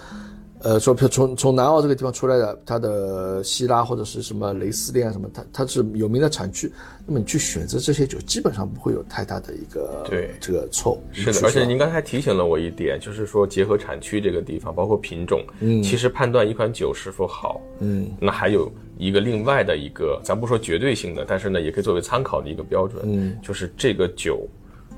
[0.61, 6.73] 呃，说从从南澳这个地方出来的，它的希拉或者是什么雷斯利啊什么，它它是有名的产区，
[7.07, 11.03] 那么你去选择这些酒，基本上不会有太大的一个对这个错误。
[11.13, 24.49] 是的，而且您刚才提醒了我一点，就是说结合产区这个地方，包括品种，嗯，其实判断一款酒是否好，嗯，那还有一个另外的一个，咱不说绝对性的，但是呢，也可以作为参考的一个标准，嗯，就是这个酒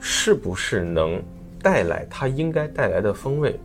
[0.01, 1.21] 是不是能
[1.61, 3.59] 带来它应该带来的风味。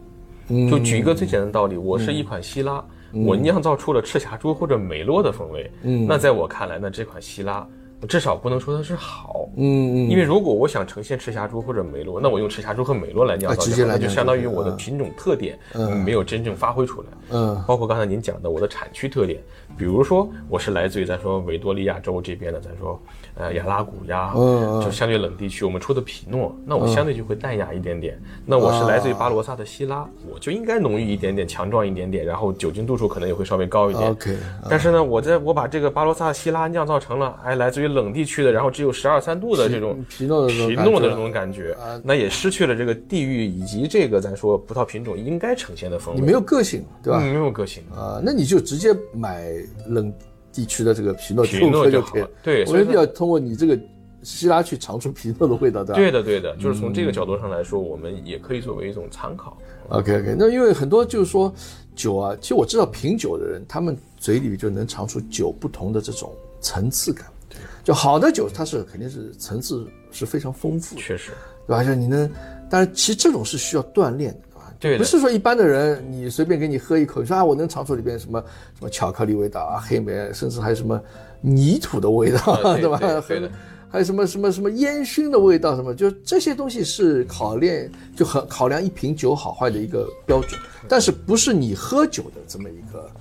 [0.69, 7.67] 就举一个最简单的道理，我是一款希拉，我酿造出了赤霞珠或者美洛的风味，嗯，那在我看来，呢这款希拉。
[8.05, 15.57] 至少不能说它是好，嗯嗯，因为如果我想呈现赤霞珠或者梅洛，那我用赤霞珠和梅洛来酿造，那就相当于我的品种特点
[16.03, 17.07] 没有真正发挥出来。
[17.29, 19.41] 嗯，包括刚才您讲的我的产区特点，
[19.77, 23.01] 比如说我是来自于咱说维多利亚州这边的，咱说
[23.35, 28.19] 呃亚拉古呀，嗯就相对冷地区，我们出的皮诺，那我相对就会淡雅一点点。
[28.45, 34.11] 那我是来自于巴罗萨的希拉，我就应该浓郁一点点，强壮一点点，然后酒精度数可能也会稍微高一点。
[34.11, 34.37] OK，
[34.69, 46.19] 但是呢，我在我把这个巴罗萨希拉酿造成了，哎，来自于冷地区的，然后只有十二三度的这种皮诺的这种皮感觉诺的这种感觉，那也失去了这个地域以及这个咱说葡萄品种应该呈现的风味。
[46.21, 47.19] 你没有个性，对吧？
[47.21, 49.43] 嗯没有个性，啊，那你就直接买
[49.87, 50.13] 冷
[50.53, 52.29] 地区的这个皮诺皮诺就可以了。
[52.43, 53.77] 对所以要通过你这个
[54.21, 55.95] 希拉去尝出皮诺的味道，对吧？
[55.95, 59.57] 对的对的，就是从这个角度上来说，我们也可以作为一种参考。
[59.89, 61.53] OK OK，那因为很多就是说
[61.93, 67.25] 酒啊，其实我知道品酒的人，他们嘴里就能尝出酒不同的这种层次感。
[67.49, 71.31] 对，就好的酒，它是肯定是层次是非常丰富的，确实，
[71.67, 71.83] 对吧？
[71.83, 72.31] 就你能，
[72.69, 74.52] 但是其实这种是需要锻炼的，
[74.91, 78.43] 对不是说一般的人你随便给你喝一口，你说啊，我能尝出里边什么
[78.77, 81.01] 什么巧克力味道啊、黑莓，甚至还有什么
[81.39, 82.97] 泥土的味道，啊 对吧？
[82.99, 83.51] 对对的
[83.89, 93.11] 还有什么什么什么烟熏的味道，什么就这些东西是考验就很考量一瓶酒好坏的一个标准，但是不是你喝酒的这么一个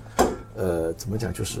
[0.55, 1.59] 呃怎么讲，就是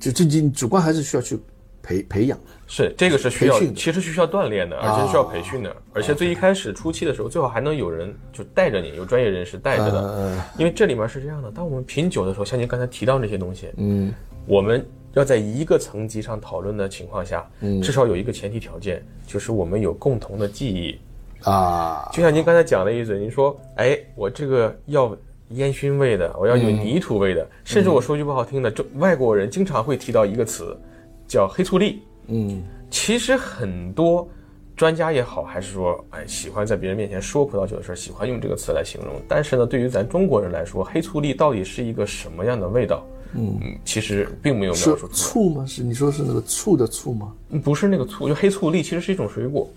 [0.00, 1.38] 就就你主观还是需要去
[1.80, 2.38] 培培养。
[2.72, 14.14] 是这个是需要其实是需要锻炼的，而且需要培训的，而且最一开始初期的时候，最好还能有人就带着你，有专业人士带着的，因为这里面是这样的，当我们品酒的时候，像您刚才提到那些东西，嗯，
[14.46, 17.82] 我们要在一个层级上讨论的情况下，嗯。
[17.82, 20.96] 至少有一个前提条件，就是我们有共同的记忆。
[21.42, 25.16] 啊，就像您刚才讲的意思，您说，哎，我这个要
[25.48, 30.78] 烟熏味的，我要有泥土味的，甚至我说句不好听的，这外国人经常会提到一个词，
[31.26, 32.02] 叫黑醋栗。
[32.30, 34.28] 嗯其实很多
[34.76, 39.20] 专家也好，还是说，哎，喜欢在别人面前说葡萄酒的事儿，喜欢用这个词来形容。
[39.28, 43.06] 但是呢，对于咱中国人来说，黑醋栗到底是一个什么样的味道？
[43.34, 45.08] 嗯，其实并没有描是述出。
[45.08, 45.66] 醋吗？
[45.66, 47.32] 是你说是那个醋的醋吗？
[47.50, 49.70] 嗯不是那个醋，就黑醋栗其实是一种水果。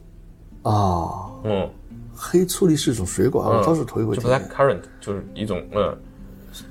[0.63, 1.69] 啊，嗯，
[2.15, 4.31] 黑醋栗是一种水果啊，我倒是头一回就听。
[4.31, 5.95] black currant 就是一种嗯，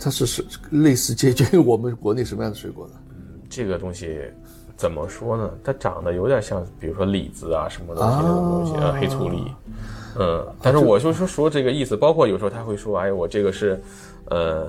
[0.00, 2.94] 它是是类似接近于我们国内什么样的水果呢？
[3.48, 4.18] 这个东西
[4.82, 5.48] 怎么说呢？
[5.62, 9.44] 它长得有点像，比如说李子啊什么东西那种东西啊，黑醋栗。
[10.18, 13.80] 嗯，但是我就说说这个意思，包括有时候他会说，哎，我这个是，
[14.24, 14.66] 呃，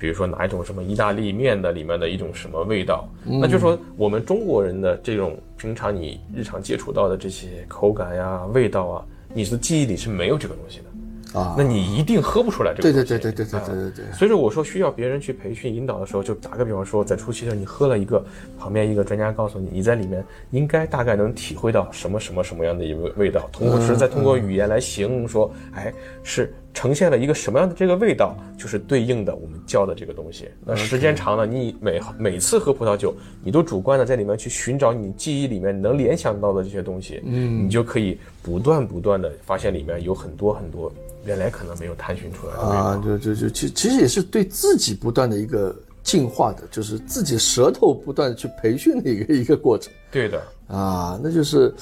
[0.00, 10.84] 比如说哪一种什么意大利面的里面的一种什么味道，那就说我们中国人的这种平常你日常接触到的这些口感呀、味道啊，你的记忆里是没有这个东西的。
[11.32, 12.92] 啊那你一定喝不出来这个对。
[12.92, 14.12] 对对对对对对对对。
[14.12, 18.24] 所以说，我说需要别人去培训引导的时候，就打个比方说，在初期的时候，你喝了一个，
[18.58, 25.92] 旁边一个专家告诉你，你在里面应该大概能体会到什么什么什么样的一个味道，通过是再通过语言来形容说，哎，
[26.22, 30.48] 是呈现了一个什么样的这个味道，就是对应的我们叫的这个东西。
[30.64, 40.92] 那时间长了，你每每次喝葡萄酒，你都主观的在里面去寻找你记忆里面能联想到的这些东西，嗯，你就可以不断不断的发现里面有很多很多
[41.24, 42.60] 原来可能没有探寻出来的。
[42.60, 51.72] 啊，就就就其其实也是对自己不断的一个进化的，就是自己舌头不断的去培训的一个一个过程对的，啊，那就是，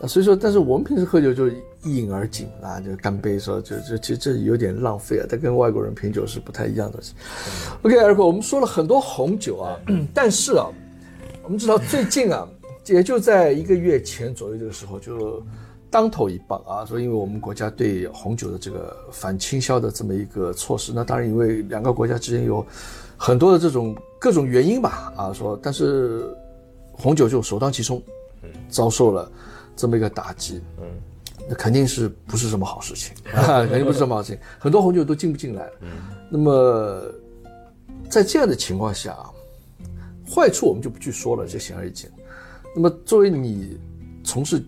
[0.00, 6.98] 呃所以说，但是我们平时喝酒就是一饮而尽啊，就干杯说，就就其实这有点浪费啊，它跟外国人品酒是不太一样的。
[7.82, 9.78] OK，二哥，我们说了很多红酒啊，
[10.12, 10.66] 但是啊，
[11.44, 12.46] 我们知道最近啊，
[12.86, 15.40] 也就在一个月前左右这个时候就。
[15.90, 16.84] 当头一棒啊！
[16.84, 22.64] 说因为我们国家对红酒的这个反倾销的这么一个措施，那当然因为两个国家之间有
[23.16, 26.28] 很多的这种各种原因吧啊，说但是
[26.92, 28.02] 红酒就首当其冲，
[28.68, 29.30] 遭受了
[29.76, 30.84] 这么一个打击，嗯，
[31.48, 33.64] 那肯定是不是什么好事情啊？
[33.66, 35.72] 肯定不是什么好事情，很多红酒都进不进来了。
[35.80, 35.88] 嗯，
[36.30, 37.02] 那么
[38.10, 39.30] 在这样的情况下啊，
[40.30, 42.10] 坏处我们就不去说了，这显而易见。
[42.74, 43.78] 那么作为你
[44.22, 44.62] 从事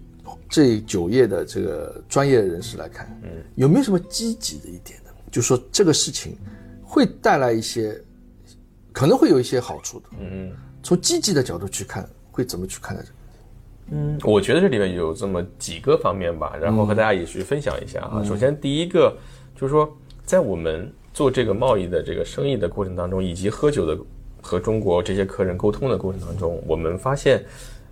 [0.51, 5.11] 这酒业的这个专业人士来看，嗯，有没有什么积极的一点呢？
[5.31, 6.37] 就说这个事情
[6.83, 7.97] 会带来一些，
[8.93, 10.07] 可能会有一些好处的。
[10.19, 10.51] 嗯，
[10.83, 13.15] 从积极的角度去看，会怎么去看待这个？
[13.93, 18.23] 嗯，我觉得这里面有这么几个方面吧，然后和大家也去分享一下啊。
[18.25, 19.17] 首先，第一个
[19.55, 23.97] 就是说，在我们做这个贸易的这个生意的过程当中，以及喝酒的
[24.43, 27.45] 和中国这些客人沟通的过程当中，我们发现，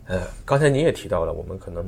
[0.06, 1.84] 呃，刚才您也提到了，我们可能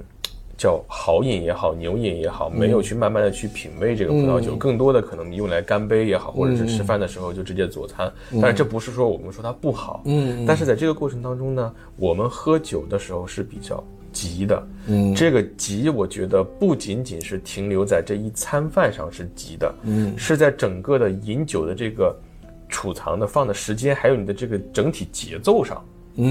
[0.61, 8.13] 叫好饮也好，牛饮也好，没有去慢慢的去品味这个葡萄酒，更多的可能用来干杯也好，或者是吃饭的时候就直接佐餐。
[8.43, 22.15] 但是这不是说我们说它不好，嗯，但是在这个过程当中呢，我们喝酒的时候是比较急的，嗯，这个急我觉得不仅仅是停留在这一餐饭上是急的，嗯，是在整个的饮酒的这个
[22.69, 25.83] 储藏的放的时间，还有你的这个整体节奏上。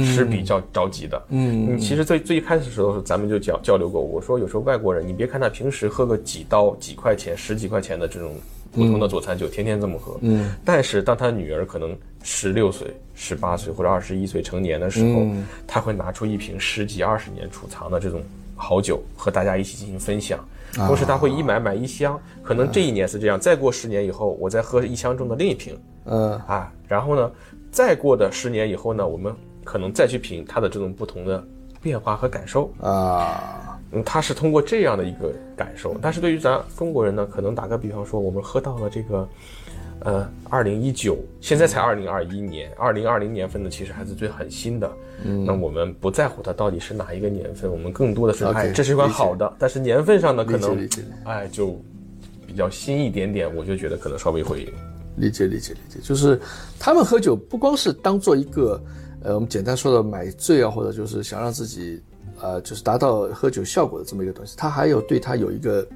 [0.06, 4.02] 是比较着急的，嗯，你其实最最一开始的时候，咱们就交交流过。
[4.02, 8.36] 我说有时候外国人，你别看他平时喝个几刀、几块钱、十几块钱的这种
[8.72, 15.26] 普通的佐餐酒，天天这么喝，嗯，但是当他女儿可能十六岁、十八岁或者二十一岁成年的时候，
[15.66, 18.22] 他会拿出一瓶十几二十年储藏的这种
[18.56, 20.40] 好酒，和大家一起进行分享。
[20.74, 27.32] 同时他会一买买一箱，可能这一年是这样，再过十年以后，我再喝一箱中的另一瓶，嗯啊，然后呢，
[27.72, 29.34] 再过的十年以后呢，我们。
[29.70, 31.46] 可能再去品它的这种不同的
[31.80, 35.96] 变化和感受啊，嗯，它是通过这样的一个感受。
[36.02, 39.30] 但是对于咱中国人呢，可能打个比方说，我们喝到了这个，
[40.00, 44.92] 呃，二零一九，现在才二零二一年，二零二零年份的其实还是最很新的。
[45.24, 49.54] 嗯，那我们不在乎它到底是哪一个年份，我们更多的是哎，这是一款好的。
[49.60, 50.90] 但是年份上呢，可能
[51.26, 51.80] 哎就
[52.48, 54.68] 比较新一点点，我就觉得可能稍微会
[55.16, 56.42] 理解理解理解，就是
[56.80, 58.82] 他们喝酒不光是当做一个。
[59.22, 62.02] 呃，我们简单说的买醉啊，或者就是想让自己，
[62.42, 65.88] 呃，就是达到喝酒效果的这么一个东西，它还有对它有一个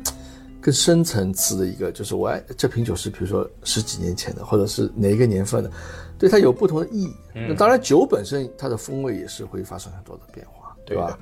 [0.61, 5.71] 更深层次的一个，就是我爱这瓶酒是比如说十几年前的，或者是哪一个年份的，
[6.17, 7.13] 对它有不同的意义。
[7.33, 11.17] 那当然，酒本身它的风味也是会发生很多的变化，对吧？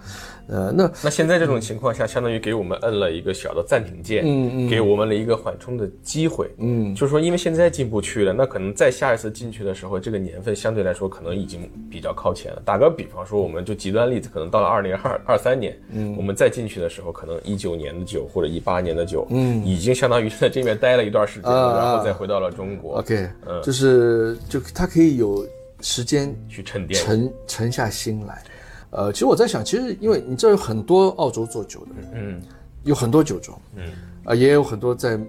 [0.47, 12.61] 呃，那那现在这种情况下，相当于给我们摁了一个小的暂停键，嗯嗯，给我们了一个缓冲的机会，嗯，就是说，因为现在进不去了，那可能再下一次进去的时候，这个年份相对来说可能已经比较靠前了。
[12.65, 22.97] 打个比方说，我们就极端例子，可能到了二零二二三年，嗯，我们再进去的时候，可能一九年的酒或者一八年的酒，嗯，已经相当于在这边待了一段时间，然后再回到了中国。
[22.97, 25.47] OK，嗯，就是就它可以有
[25.79, 28.43] 时间去沉淀，沉沉下心来。
[28.91, 32.41] 呃，其实我在想，其实因为你这有很多澳洲做酒的人，嗯，
[32.83, 33.91] 有很多酒庄，嗯，
[34.25, 35.19] 啊，也有很多在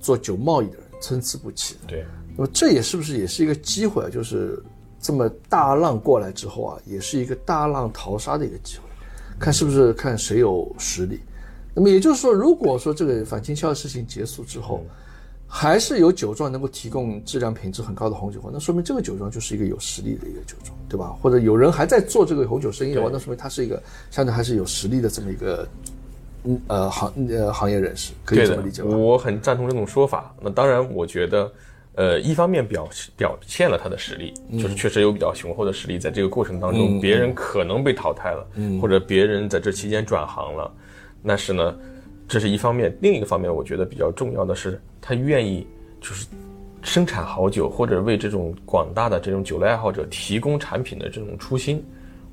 [0.00, 1.76] 做酒贸易的人，参差不齐。
[1.86, 2.04] 对，
[2.36, 4.10] 那么这也是不是也是一个机会啊？
[4.10, 4.60] 就是
[5.00, 8.82] 这么大浪过来之后啊，也是一个大浪淘沙的一个机会，
[9.38, 11.20] 看是不是看谁有实力。
[11.74, 14.84] 那么也就是说，如果说这个反倾销的事情结束之后，
[15.54, 21.14] 还是有酒庄能够提供质量品质很高的红酒，那说明这个酒庄就是一个有实力的一个酒庄，对吧？
[21.20, 25.68] 或者有人还在做这个红酒生意的话，那说明他是一个相对还是有实力的这么一个，
[26.44, 28.96] 嗯呃行呃行业人士，可以这么理解吧？
[28.96, 30.34] 我很赞同这种说法。
[30.40, 31.52] 那当然，我觉得，
[31.96, 38.46] 呃，一方面表表现了他的实力，就是确实有比较雄厚的实力，在这个过程当中，别人可能被淘汰了，
[38.80, 40.72] 或者别人在这期间转行了，
[41.26, 41.76] 但是呢。
[42.32, 45.66] 这是一方面，另一个方面，我觉得比较重要的是，他愿意
[46.00, 46.26] 就是
[46.80, 51.84] 生产好酒，或者为这种广大的这种酒类爱好者提供产品的这种初心，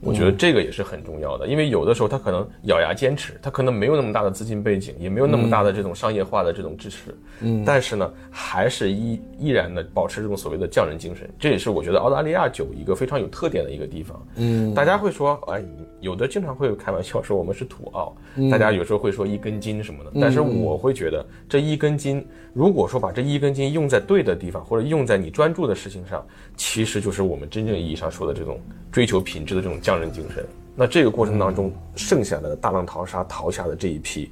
[0.02, 15.62] 我觉得这个也是很重要的，因为有的时候他可能咬牙坚持，他可能没有那么大的资金背景，也没有那么大的这种商业化的这种支持，嗯，但是呢，还是依依然的保持这种所谓的匠人精神，这也是我觉得澳大利亚酒一个非常有特点的一个地方，嗯，大家会说，哎，
[16.00, 18.16] 有的经常会开玩笑说我们是土澳，
[18.50, 28.60] 大家有时候会说一根筋什么的，但是我会觉得这一根筋，如果说把这一根筋用在对的地方，或者用在你专注的事情上，其实就是我们真正意义上说的这种
[28.92, 29.80] 追求品质的这种。
[29.82, 34.30] 匠人精神，那这个过程当中剩下的大浪淘沙淘下的这一批，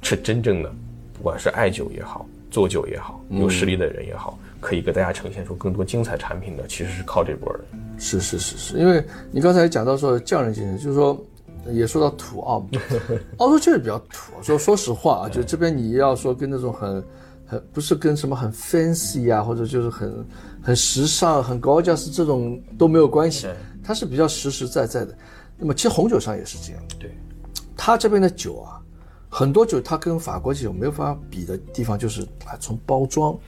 [0.00, 0.72] 是真正的，
[1.12, 7.60] 不管是爱酒也好，做酒也好，有实力的人也好，可以给大家呈现出更多精彩产品的，其实是靠这波人。
[7.98, 11.22] 是是是是，因为你刚才讲到说匠人精神，就是说
[11.68, 12.66] 也说到土澳，
[13.36, 14.32] 澳洲确实比较土。
[14.42, 17.04] 说说实话啊，就这边你要说跟那种很
[17.50, 20.24] 很不是跟什么很 fancy 啊，或者就是很
[20.62, 23.48] 很时尚、很高价是这种都没有关系。
[23.82, 25.12] 它是比较实实在在的，
[25.58, 26.82] 那么其实红酒上也是这样。
[26.98, 27.10] 对，
[27.76, 28.80] 它这边的酒啊，
[29.32, 33.38] 很多酒它跟法国酒没有办法比的地方就是啊，从包装，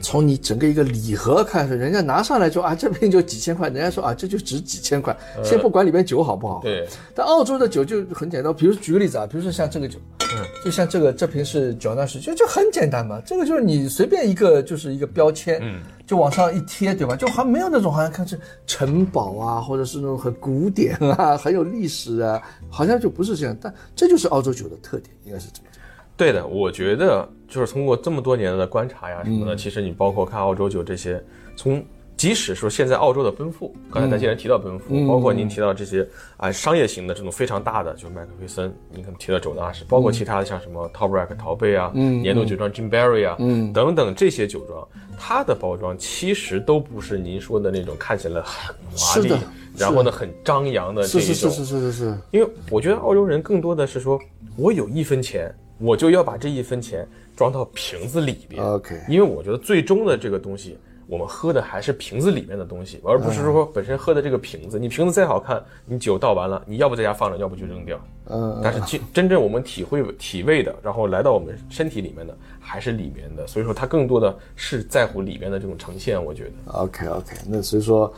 [0.00, 6.60] 从你整个一个礼盒开始，人家拿上来就啊，这瓶就几千块，人家说啊，这就值几千块，先不管里面酒好不好。
[6.62, 6.88] 对。
[7.14, 15.82] 但澳洲的酒就很简单，比如举个例子啊，比如说像这个酒，嗯，就像这个这瓶是九纳士，就就很简单嘛，这个就是你随便一个就是一个标签，嗯。
[16.06, 17.16] 就往上一贴，对吧？
[17.16, 22.40] 就好像没有那种好像看是城堡啊，或者是那种很古典啊，很有历史啊，
[22.70, 23.56] 好像就不是这样。
[23.60, 25.82] 但这就是澳洲酒的特点，应该是这么讲。
[26.16, 31.22] 对的，我觉得就是通过这么多年的观察呀什么的，其实你包括看澳洲酒这些，
[31.56, 31.84] 从。
[32.16, 36.06] 即使说现在澳洲的奔富，刚才咱既然提到奔富，包括您提到这些
[36.38, 43.36] 啊商业型的这种非常大的，就麦克菲森，您可能提到周纳什，包括其他的像什么 Top Rack 陶贝啊，年度酒庄 Jim Barry 啊，
[43.74, 49.34] 等等这些酒庄，它的包装其实都不是您说的那种看起来很华丽，
[49.76, 51.20] 然后呢很张扬的这种。
[51.20, 52.18] 是是是是是是。
[52.30, 54.18] 因为我觉得澳洲人更多的是说，
[54.56, 58.64] 我有一分钱，我就要把这一分钱装到瓶子里边。
[58.64, 58.98] OK。
[59.06, 60.78] 因为我觉得最终的这个东西。
[61.08, 64.76] 我们喝的还是瓶子里面的东西，而不是说本身喝的这个瓶子。
[64.78, 68.00] 你瓶子再好看，你酒倒完了，你要不在家放着，要不就扔掉。
[68.28, 68.60] 嗯。
[68.62, 73.46] 但是真真正我们体会体味的，然后来到我们身体里面的，还是里面的。
[73.46, 76.22] 所以说，它更多的是在乎里面的这种呈现。
[76.22, 76.72] 我觉得。
[76.72, 78.12] OK OK，那所以说，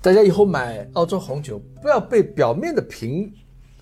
[0.00, 3.32] 大家以后买澳洲红酒，不要被表面的瓶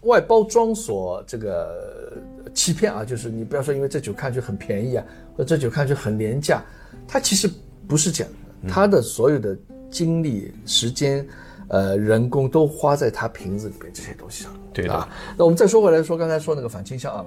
[0.02, 2.16] 外包装所这个
[2.54, 3.04] 欺骗啊！
[3.04, 5.04] 就是你不要说，因为这酒看上去很便宜啊，
[5.36, 6.64] 或者这酒看上去很廉价，
[7.06, 7.46] 它其实。
[7.90, 9.58] 不是这样的，他的所有的
[9.90, 11.26] 精力、时间，
[11.66, 14.52] 呃，人工都花在他瓶子里边这些东西上。
[14.72, 15.08] 对的。
[15.36, 17.26] 那我们再说回来，说刚才说那个反倾销啊，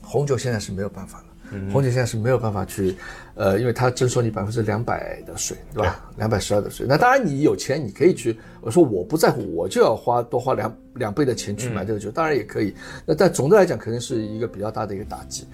[0.00, 2.96] 红酒现在是没有办法了，红酒现在是没有办法去，
[3.34, 6.10] 呃，因为它征收你百分之两百的税，对吧？
[6.16, 6.86] 两百十二的税。
[6.88, 12.74] 那当然你有钱，你可以去，我说我不在乎，我就要花多花两两倍的钱去买这个酒，当然也可以。
[13.04, 15.46] 那但总的来讲，肯定是一个比较大的一个打击。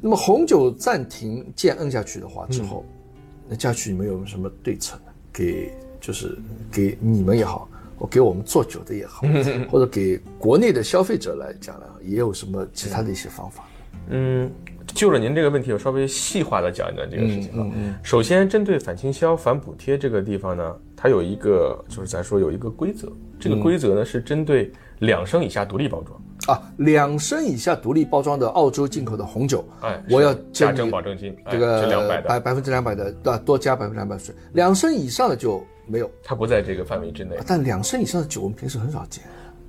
[0.00, 2.84] 那么红酒暂停键摁下去的话之后。
[3.48, 5.12] 那嘉许，你们有什么对策呢？
[5.32, 6.38] 给就是
[6.70, 9.26] 给你们也好，或给我们做酒的也好，
[9.70, 13.64] 或者给国内的消费者来讲呢，也有什么其他的一些方法？
[14.10, 14.50] 嗯，
[14.86, 17.66] 就着您这个问题，我稍微细化的讲一讲这个事情啊。
[18.02, 26.20] 首先，针对反倾销、反补贴这个地方呢，它有一个就是咱说有一个规则，这个规则呢是针对两升以下独立包装。
[26.46, 34.34] 啊，两升以下独立包装的澳洲进口的红酒，哎，我要加征保证金，这个百百分之两百的，对多加百分之两百税。
[34.52, 37.36] 两升以上的就没有，它不在这个范围之内。
[37.46, 39.22] 但两升以上的酒，我们平时很少见。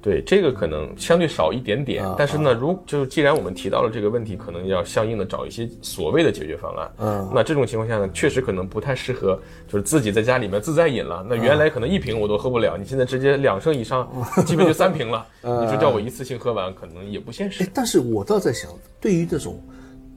[0.06, 6.92] 对这个可能相对少一点点，但是呢，如就是既然我们提到了这个问题，可能要相应的找一些所谓的解决方案。
[7.00, 9.36] 嗯，那这种情况下呢，确实可能不太适合，
[9.68, 11.26] 就是自己在家里面自在饮了。
[11.28, 14.08] 那原来可能一瓶我都喝不了，你现在直接两升以上，
[14.46, 15.26] 基本就三瓶了。
[15.42, 17.68] 你说叫我一次性喝完，可能也不现实。
[17.74, 18.70] 但是我倒在想，
[19.02, 19.60] 对于这种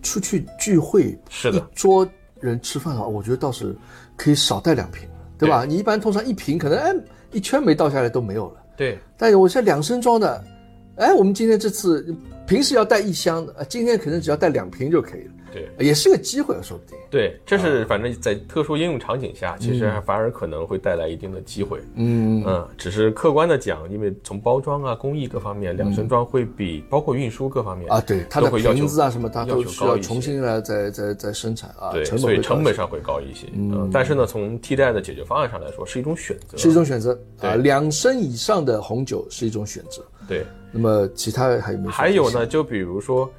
[0.03, 2.07] 出去聚会，是的，一桌
[2.41, 3.75] 人吃饭的话，我觉得倒是
[4.17, 5.65] 可以少带两瓶，对吧？
[5.65, 6.95] 你一般通常一瓶可能哎
[7.33, 8.58] 一圈没倒下来都没有了。
[8.79, 10.45] 对，但是我是两升装的，
[10.97, 12.15] 哎，我们今天这次
[12.47, 15.33] 平时要带一箱的，今天可能只要带两瓶就可以了。
[15.77, 16.99] 对，也是个机会，说不定。
[17.11, 21.81] 对，这是反正在特殊应用场景下，其实反而可能会带来一定的机会。
[21.95, 33.47] 嗯嗯，只是客观的讲，因为从包装啊、工艺各方面，两升装会比包括运输各方面啊，对它的瓶子啊什么，它都需要重新来再再再生产啊，对，所以成本上会高一些。
[33.55, 37.55] 嗯，但是呢，从替代的解决方案上来说，是一种选择，是一种选择啊。
[37.55, 40.03] 两升以上的红酒是一种选择。
[40.29, 41.91] 对，那么其他还有没有？
[41.91, 43.31] 还有呢，就比如说，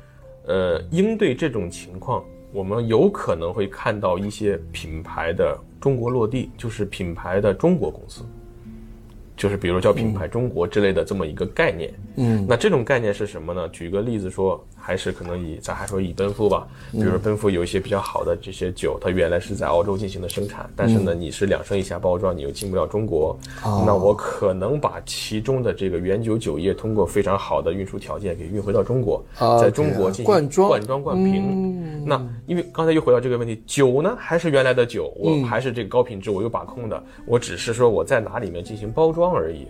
[0.49, 2.23] 呃，应对这种情况。
[2.51, 8.23] 我们有可能会看到一些品牌的中国落地，就是品牌的中国公司。
[9.37, 11.93] 就是比如叫品牌中国之类的这么一个概念。
[12.17, 13.69] 嗯，那这种概念是什么呢？
[13.69, 23.37] 举个例子说，还是可能以咱还说以奔富吧，比如说奔富有一些比较好的这些酒，它原来是在澳洲进行的生产，但是呢，你是两升以下包装，你又进不了中国，
[23.85, 29.23] 那我可能把其中的这个原酒酒液通过非常好的运输条件给运回到中国，
[29.61, 32.03] 在中国进行灌装灌装灌瓶。
[32.03, 39.67] 那因为刚才又回到这个问题，酒呢还是原来的酒，我还是这个高品质，我有把控的，我只是说我在哪里面进行包装而已。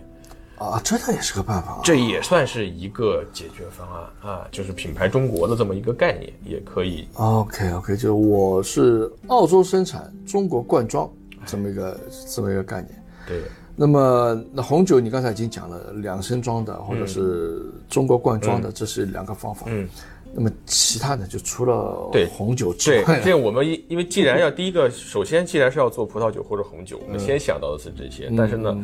[0.60, 1.80] 啊，这倒也是个办法、啊。
[1.82, 7.08] 这也算是一个解决方案啊，就是品牌中国的这么一个概念，也可以。
[7.14, 11.10] OK OK，就我是澳洲生产，中国灌装
[11.46, 11.98] 这么一个
[12.28, 13.02] 这么一个概念。
[13.26, 13.42] 对，
[13.74, 19.64] 那么那红酒你刚才已经讲了，两升装的或者是中国灌装的，这是两个方法。
[19.66, 19.88] 嗯。
[20.32, 28.78] 那么其他的就除了对红酒之外对外，，这我们因因为既然要第一个，首先既然是要做葡萄酒或者红酒，我们先想到的是这些，但是呢，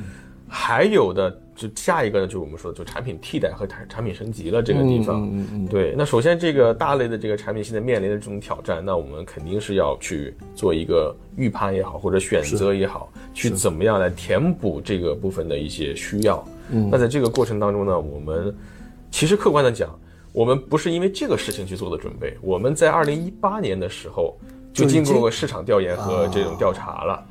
[0.49, 5.23] 还有的就下一个呢，就是我们说的就产品替代和产产品升级了这个地方。
[5.25, 16.47] 嗯嗯嗯对，那首先这个大类的这个产品现在面临的这种挑战，那我们肯定是要去做一个预判也好，或者选择也好，去怎么样来填补这个部分的一些需要。
[16.71, 18.55] 嗯，那在这个过程当中呢，我们
[19.11, 19.99] 其实客观的讲，
[20.33, 24.37] 我们不是因为这个事情去做的准备，我们在二零一八年的时候
[24.73, 27.27] 就经过过市场调研和这种调查了。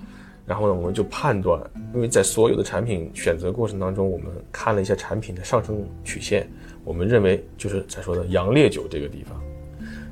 [0.46, 1.60] 然后呢，我们就判断，
[1.94, 6.48] 因为在所有的产品选择过程当中，我们看了一下产品的上升曲线，
[6.84, 9.42] 我们认为就是咱说的洋烈酒这个地方，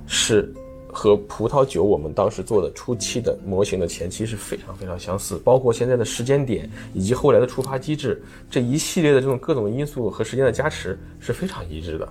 [0.07, 0.51] 是
[0.91, 12.07] 和葡萄酒我们当时做的初期的模型的前期是非常非常相似，包括现在的时间点以及后来的触发机制，这一系列的这种各种因素和时间的加持是非常一致的。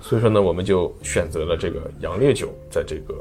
[0.00, 3.14] 所以说呢，我们就选择了这个洋烈酒，在这个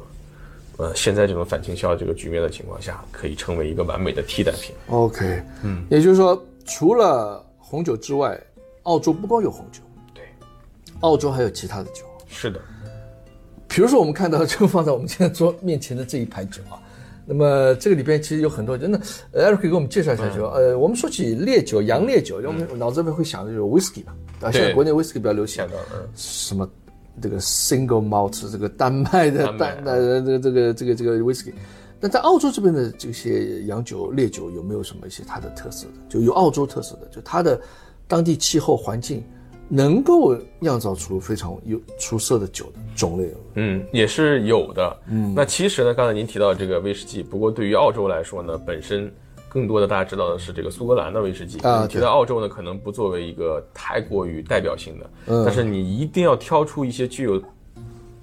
[0.78, 4.76] 呃现在这种反倾销这个局面的情况下，可以成为一个完美的替代品。
[4.88, 8.39] OK，嗯，也就是说，除了红酒之外，
[8.84, 9.82] 澳洲不光有红酒，
[10.13, 10.23] 对，
[10.99, 12.03] 澳洲还有其他的酒。
[12.28, 12.59] 是的，
[13.67, 16.78] 比如说，我们看到就放在我们现在桌面前的这一排酒啊，
[17.26, 18.99] 那么这个里边其实有很多，真的，
[19.32, 20.47] 呃，Eric 给我们介绍一下酒。
[20.49, 25.55] 呃，我们说起烈酒、洋烈酒，我们脑子里面会想的就是 whisky 吧，啊，现在国内 whisky 比较流行。
[25.55, 26.69] 想，到嗯，什么
[27.22, 31.53] 这个 single malt 这个丹麦的丹麦单呃这个这个这个这个 whisky。
[31.99, 35.93] 那在澳洲这边的这些洋酒、烈酒有没有什么一些它的特色的？
[36.09, 37.59] 就有澳洲特色的，就它的
[38.05, 39.24] 当地气候环境
[39.70, 43.34] 能够酿造出非常有出色的酒的种类。
[43.55, 44.97] 嗯，也是有的。
[45.07, 49.11] 嗯，那其实呢，刚才您提到这个威士忌，不过对于澳洲来说呢，本身
[49.56, 51.58] 更多的大家知道的是这个苏格兰的威士忌。
[51.60, 57.41] 啊你提到澳洲呢，可能不作为一个太过于代表性的，嗯但是你一定要挑出一些具有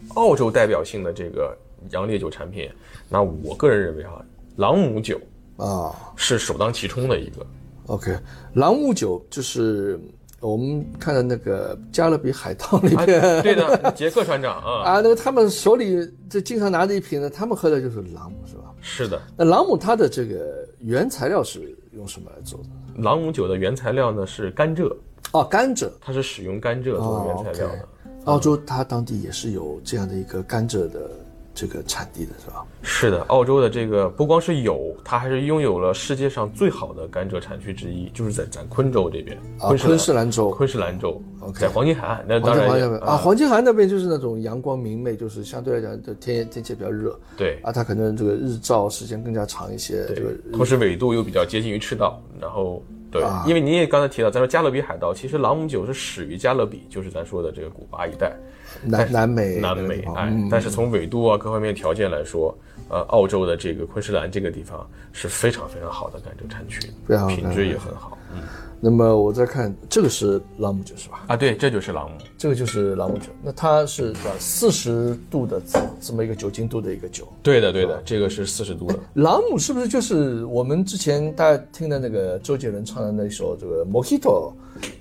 [0.08, 1.56] 澳洲代表性的这个
[1.88, 2.68] 洋烈酒产品。
[3.08, 4.22] 那我个人认为哈，
[4.56, 5.18] 朗姆酒
[5.56, 7.46] 啊是首当其冲的一个。
[7.86, 8.14] ，OK，
[8.52, 9.98] 朗姆酒就是
[10.38, 18.61] 我们看的那个《加勒比海盗》里啊，边、对的，杰克船长啊，啊，那个他们手里这经常拿着一瓶呢，他们喝的就是朗姆，是吧？
[18.82, 19.22] 是的。
[19.36, 23.02] 那朗姆它的这个原材料是用什么来做的？
[23.02, 24.94] 朗姆酒的原材料呢是甘蔗，
[25.32, 25.88] 哦，甘蔗。
[26.00, 27.88] 它是使用甘蔗作为原材料的。
[28.24, 31.10] 澳洲它当地也是有这样的一个甘蔗的
[31.54, 32.64] 这个产地的，是吧？
[32.82, 40.50] 是的，澳洲的这个不光是有，它还是拥有了世界上最好的甘蔗产区之一，就是在咱昆州这边，啊，昆士昆士兰州。
[40.50, 50.06] 昆士兰州 OK 在黄金海岸，那黄当然啊，黄金海岸那边就是那种阳光明媚，就是相对来讲，就天天气比较热对啊，它可能这个日照时间更加长一些。
[50.08, 58.34] 这个对，同时纬度又比较接近于赤道，然后对，啊因为您也刚才提到，咱说加勒比海盗，其实朗姆酒是始于加勒比，就是咱说的这个古巴一带，
[58.82, 62.56] 南南美南美哎，嗯但是从纬度啊各方面条件来说，
[62.88, 68.16] 呃，澳洲的这个昆士兰这个地方是非常非常好的甘蔗产区，非常品质也很好。
[68.34, 68.40] 嗯
[68.84, 71.22] 那么我再看这个是朗姆酒是吧？
[71.28, 72.18] 啊，对，这就是朗姆。
[72.36, 77.32] 这个就是朗姆酒，那它是四十度的这这么一个酒精度的一个酒。
[77.44, 78.98] 对的，对的，这个是四十度的。
[79.14, 84.52] 朗姆是不是就是我们之前大家听的那个周杰伦唱的那首这个 Mojito，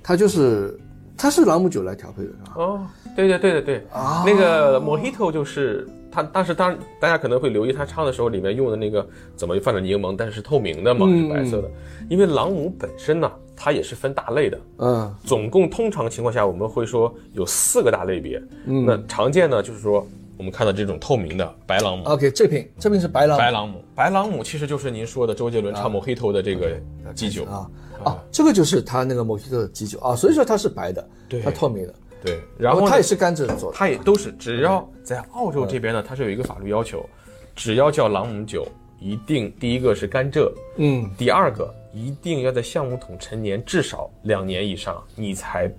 [0.04, 0.80] 它就是
[1.22, 2.54] 它是朗姆酒来调配的是吧？
[2.56, 4.24] 哦，对对对对对，啊。
[4.26, 11.22] 那个 Mojito 就是他当时当大家可能会留意他唱的时候里面用的那个怎么放着柠檬，但是是透明的嘛，嗯。
[11.22, 11.70] 是白色的。
[12.10, 15.16] 因为朗姆本身呢，它也是分大类的，嗯。
[15.24, 18.42] 总共通常情况下我们会说有四个大类别。
[18.66, 18.84] 嗯。
[18.84, 20.04] 那常见呢就是说
[20.38, 22.04] 我们看到这种透明的白朗姆。
[22.06, 23.40] ，OK，这瓶这瓶是白朗姆。
[23.40, 26.82] 白朗姆，白朗姆其实就是您说的周杰伦唱 Mojito 的这个
[27.14, 27.44] 基酒。
[27.46, 27.70] 啊啊，
[28.32, 31.94] 这个就是它那个 Mojito 的基酒啊，所以说它是白的，对它透明的，
[32.24, 33.78] 对，然后呢它也是甘蔗做的。
[33.78, 37.04] 它也都是，只要在澳洲这边呢，它是有一个法律要求，
[37.56, 38.68] 只要叫朗姆酒，
[39.00, 45.72] 一定第一个是甘蔗，嗯，第二个一定要在橡木桶陈年至少两年以上，你才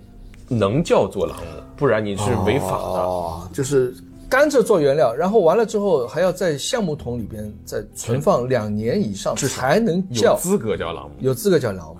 [0.47, 2.99] 能叫做朗姆，不然你是违法的。
[2.99, 3.95] 哦，就是
[4.29, 11.15] 甘蔗做原料，然后完了之后还要在橡木桶里边再存放两年以上，才能有叫资格叫朗姆。
[11.19, 11.97] 有资格叫朗姆。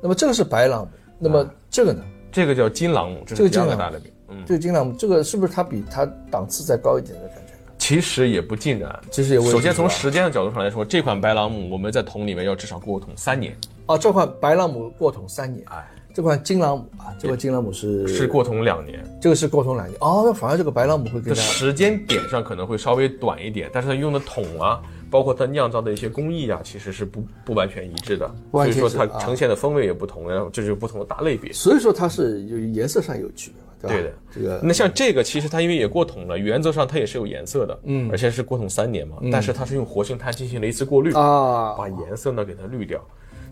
[0.00, 0.88] 那么这个是白朗姆，
[1.18, 2.02] 那么这个呢？
[2.30, 4.12] 这个叫金朗姆，这这个是第二金朗姆个大类别。
[4.28, 7.52] 嗯，这个金朗姆，这个是不是它比它档次再高一点的感觉？
[7.78, 9.00] 其实也不尽然。
[9.10, 19.02] 其实也首先从时间的角度上来说，这款白朗姆我们在桶里面要至少过桶三年，哦，这款白朗姆过桶三年，哎，这款金朗姆啊，这个金朗姆是是过桶两年。
[19.20, 31.52] 这个是过桶两年哦，那反而这个白朗姆会更加时间点上可能会稍微短一点，但是它用的桶啊，包括它酿造的一些工艺啊，其实是不不完全一致的，所以说它呈现的风味也不同，然后这就是不同的大类别。
[31.52, 33.94] 所以说它是有颜色上有区别嘛，对吧？
[33.94, 43.00] 对的，这个那像这个，其实它因为也过桶了，原则上它也是有颜色的，嗯，而且是过桶三年嘛，但是它是用活性炭进行了一次过滤，啊，把颜色呢给它滤掉。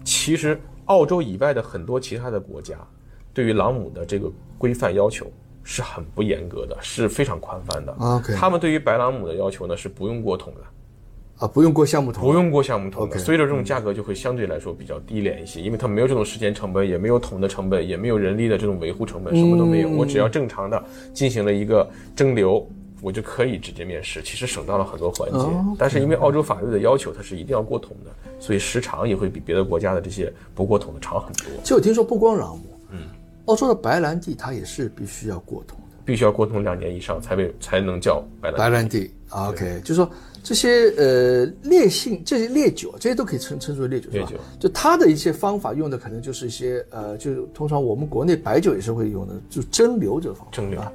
[0.05, 2.77] 其实澳洲以外的很多其他的国家，
[3.33, 5.33] 对于朗姆的这个规范要求
[5.63, 7.93] 是很不严格的，是非常宽泛的。
[7.99, 10.61] OK 他们对于白朗姆的要求呢是不用过桶的，
[11.45, 19.91] 啊，不用过项目桶，不用过项目桶的所以说这种价格就会相对来说比较低廉一些，因为它没有这种时间成本，也没有桶的成本，也没有人力的这种维护成本，什么都没有。
[19.91, 20.83] 我只要正常的
[21.13, 21.87] 进行了一个
[22.17, 22.65] 蒸馏，
[23.03, 25.47] 我就可以直接面试，其实省到了很多环节。
[25.79, 31.45] 但是因为澳洲法律的要求，它是一定要过桶的，所以时长也会比别的国家的这些不过桶的长很多。
[31.63, 33.01] 其实我听说不光朗姆，嗯，
[33.45, 35.85] 澳洲的白兰地它也是必须要过桶的。
[36.07, 38.59] 必须要过桶两年以上才被才能叫白兰地。
[38.59, 40.11] 白兰地啊，OK，就是说
[40.43, 44.29] 这些呃烈性这些烈酒，这些都可以称称之为烈酒，是吧？
[44.59, 50.51] 就它的一些方法用的可能就是一些呃，就是通常我们国内白酒也是会用的，就蒸馏这个方法。
[50.53, 50.79] 蒸馏。
[50.79, 50.93] 啊，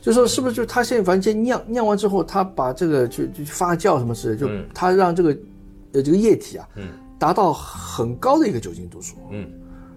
[0.00, 4.64] 就说是不是就它现在反正先酿酿完之后，它把这个就就发酵什么之类，就嗯。
[4.74, 5.36] 他让这个
[5.92, 6.68] 呃这个液体啊，
[7.18, 9.48] 达到很高的一个酒精度数，嗯，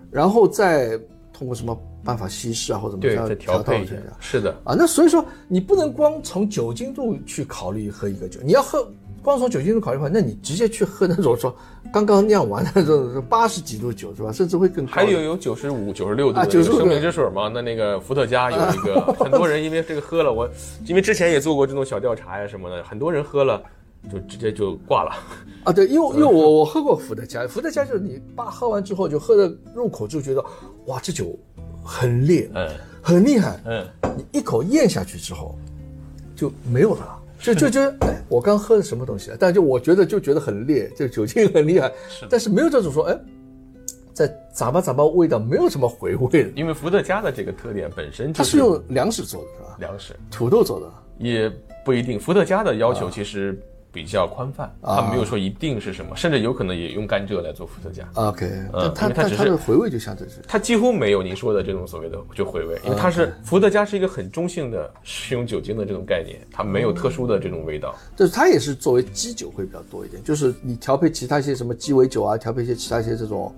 [0.10, 1.00] 然后再
[1.32, 3.94] 通过什么办法稀释啊或者怎么，样再调配一下。
[4.20, 8.88] 是的，啊，那所以说你不能光从酒精度去考虑喝一个酒，你要喝
[9.24, 11.56] 光从酒精度考虑的话，那你直接去喝那种说
[11.94, 14.32] 刚刚酿完的这种 八十几度酒是吧？
[14.32, 14.92] 甚至会更高。
[14.92, 17.48] 还有有九十五、九十六度啊95的那个生命之水嘛？
[17.54, 20.50] 那那个伏特加有一个， 很多人因为这个喝了，我
[20.88, 23.62] 因为之前也做过这种小调查呀什么的，很多人喝了
[24.12, 25.12] 就直接就挂了。
[25.66, 30.44] 啊，对，因为 因为我我喝过伏特加，伏特加就是你爸喝完之后就喝的入口就觉得
[30.88, 31.38] 哇这酒
[31.84, 32.70] 很烈，嗯
[33.02, 35.58] 很厉害，嗯，你一口咽下去之后
[36.36, 37.18] 就没有了。
[37.40, 39.38] 就就 觉得，哎，我刚喝的什么东西啊？
[39.40, 41.92] 但就我觉得就觉得很烈，就酒精很厉害，
[42.30, 43.20] 但是没有这种说，哎，
[44.14, 46.50] 在咂吧咂吧味道没有什么回味的。
[46.56, 49.76] 因为伏特加的这个特点本身它是用粮食做的是吧？
[49.80, 50.86] 粮食，土豆做的
[51.18, 51.52] 也
[51.84, 52.20] 不一定。
[52.20, 53.60] 伏特加的要求其实
[53.92, 58.08] 比较宽泛，它没有说一定是什么，甚至有可能也用甘蔗来做伏特加。
[58.14, 67.94] ，OK，但它因为它只是它的回味就相对是它几乎没有您说的这种所谓的就回味，因为它是伏特加是一个很中性的食用酒精的这种概念，它没有特殊的这种味道。
[68.16, 73.54] 就是它也是作为基酒会比较多一点，就是你调配其他一些什么鸡尾酒啊，调配一些其他一些这种，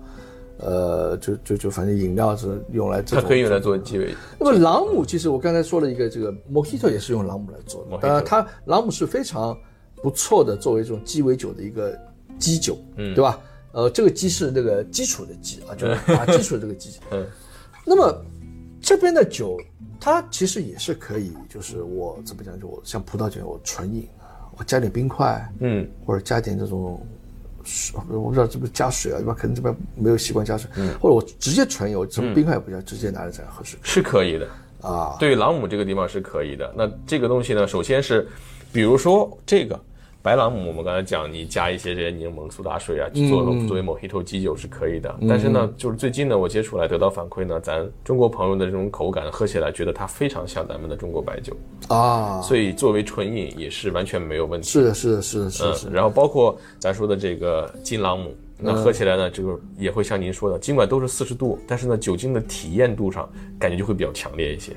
[0.58, 4.16] 呃，就就就反正饮料是用来这可以用来做鸡尾。
[4.40, 9.56] 那么朗姆其实我刚才说了一个这个 Mojito 也是用朗姆来做的当然它朗姆是非常
[10.04, 11.98] 不错的作为这种鸡尾酒的一个
[12.38, 13.40] 基酒，嗯，对吧？
[13.72, 16.92] 呃，这个基是那个基础的基啊，就是打基础的这个基。
[17.10, 17.26] 嗯，
[17.86, 18.24] 那么
[18.82, 19.58] 这边的酒，
[20.00, 24.08] 它其实也是可以，就是我怎么讲，就我像葡萄酒，我纯饮，
[24.58, 27.02] 我加点冰块，嗯，或者加点这种
[27.64, 29.34] 水，我不知道这不是加水啊，一般？
[29.34, 34.48] 可能这边没有习惯加水，嗯或者我直接纯饮，我什么冰块也不加，直接拿着这样喝水是可以的。
[34.82, 35.16] 啊。
[35.18, 36.72] 对于朗姆这个地方是可以的。
[36.78, 38.28] 那这个东西呢，首先是，
[38.72, 39.80] 比如说这个
[40.24, 45.14] 白朗姆，我们刚才讲，你加一些这些柠檬、苏打水啊，去做作为 Mojito 基酒是可以的。
[45.28, 51.54] 但是呢，就是最近呢，我接触来得到反馈呢，咱中国朋友的这种口感，喝起来觉得它非常像咱们的中国白酒，
[51.90, 54.70] 啊，所以作为纯饮也是完全没有问题。
[54.70, 55.90] 是的，是的，是的，是。
[55.90, 64.72] 然后包括咱说的这个金朗姆，那喝起来呢，这个也会像您说的，尽管都是四十度，但是呢，酒精的体验度上感觉就会比较强烈一些。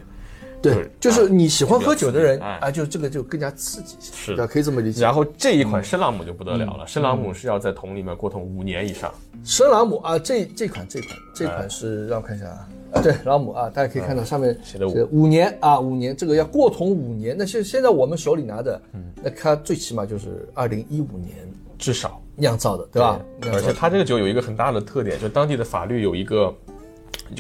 [0.63, 4.47] 对，就是你喜欢喝酒的人哎啊，就这个就更加刺激一些，是对？
[4.47, 5.03] 可以这么理解。
[5.03, 9.13] 然后这一款深朗姆就不得了了，深朗姆是要在桶里面过桶五年以上。
[9.45, 17.37] 深朗姆啊，这这款这款这款是让我看一下啊，啊对，朗姆啊，大家可以看到上面写的五年啊，五年这个要过桶五年。
[17.39, 18.81] 那现现在我们手里拿的，
[19.23, 21.37] 那它最起码就是二零一五年
[21.79, 23.21] 至少，酿造的，对吧？
[23.53, 26.53] 而且它这个酒有一个很大的特点，就当地的法律有一个，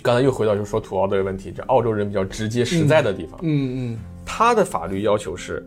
[0.02, 5.64] 刚才又回到就是说土澳的问题，这澳洲人比较直接实在的地方，嗯嗯，它的法律要求是，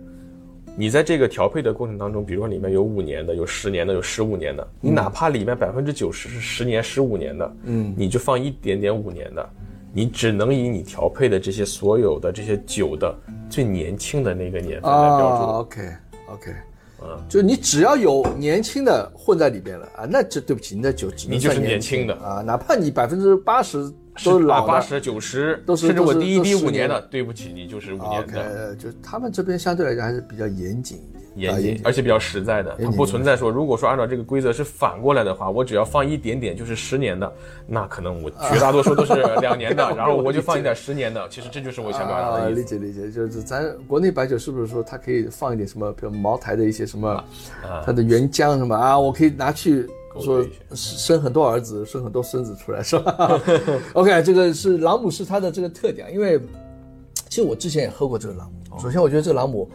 [0.75, 9.49] 你在这个调配的过程当中，比如说里面有五年的，有十年的，有十五年的，你哪怕里面百分之九十是十年、十五年的，嗯，你就放一点点五年的，
[9.93, 13.17] 你只能以你调配的这些所有的这些酒的
[13.49, 15.43] 最年轻的那个年份来标注。
[15.43, 15.81] OK
[16.27, 16.51] OK，
[17.01, 22.05] 嗯，就你只要有年轻的混在里边了啊，那这对不起，你的酒只能你就是算年轻。
[22.07, 22.13] 的。
[22.15, 23.91] 啊，哪怕你百分之八十
[24.23, 24.67] 都是老的。
[24.67, 28.41] 八十九十，都是甚至我第一批五年的，对不起，你就是五年 OK，的。
[28.41, 37.31] 呃就他们这边相对来讲还是比较严谨一点，严啊谨，而且比较实在的，它不存在说，如果说按照这个规则是反过来的话，我只要放一点点就是十年的，
[37.65, 42.59] 那可能我绝大多数都是 两年的，然后我就放一点十年的，其实这就是我想表达啊，的意思。
[42.59, 47.23] 理解理解，就是咱国内白酒是不是说它可以放一点什么，比如茅台的一些什么，
[47.85, 49.87] 它的原浆什么啊，我可以拿去
[50.19, 53.39] 说生很多儿子，生很多孙子出来，是吧？
[53.93, 56.39] OK，这个是朗姆是它的这个特点，因为
[57.29, 58.79] 其实我之前也喝过这个朗姆。
[58.79, 59.69] 首先，我觉得这个朗姆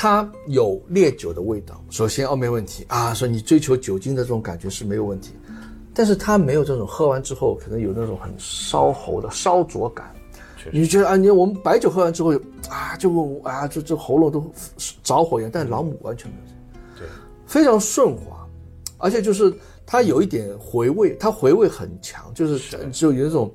[0.00, 2.84] 它有烈酒的味道，首先哦没问题。
[2.86, 5.32] 啊，说你追求酒精的这种感觉是没有问题，
[5.92, 10.14] 但是它没有这种喝完之后可能有那种很烧喉的烧灼感。
[10.70, 12.32] 你就觉得啊，你我们白酒喝完之后
[12.68, 14.52] 啊，就啊，就这喉咙都
[15.02, 16.54] 着火一样，但朗姆完全没有
[16.94, 17.08] 这，对，
[17.44, 18.46] 非常顺滑，
[18.98, 19.52] 而且就是
[19.84, 23.52] 它有一点回味，它回味很强，就是就有一种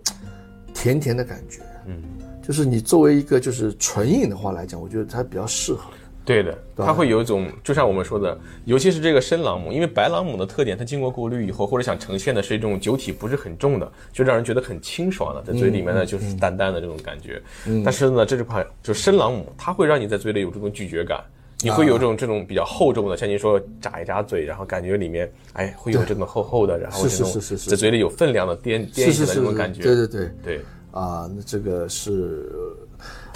[0.73, 2.03] 甜甜的感觉，嗯，
[2.45, 5.89] 就是你作为一个就是纯饮的话来讲，我觉得它比较适合。
[5.91, 6.02] 的。
[6.25, 17.41] 对的，它会有一种，就像我们说的，尤其是这个深朗姆，因为白朗姆的特点，它经过过滤以后，或者想呈现的是一种酒体不是很重的，就让人觉得很清爽的，在嘴里面呢就是淡淡的这种感觉。
[17.83, 21.23] 但是呢，这款就深朗姆，它会让你在嘴里有这种咀嚼感。
[21.61, 29.81] 你会有这种这种比较厚重的，像您说眨一眨嘴，然后感觉里面哎会有这种厚厚的，然后是这种是是是在嘴里有分量的颠颠起来是是是是，这种感觉。
[29.81, 30.29] 对对对。
[30.43, 30.61] 对
[30.91, 32.45] 啊，那这个是，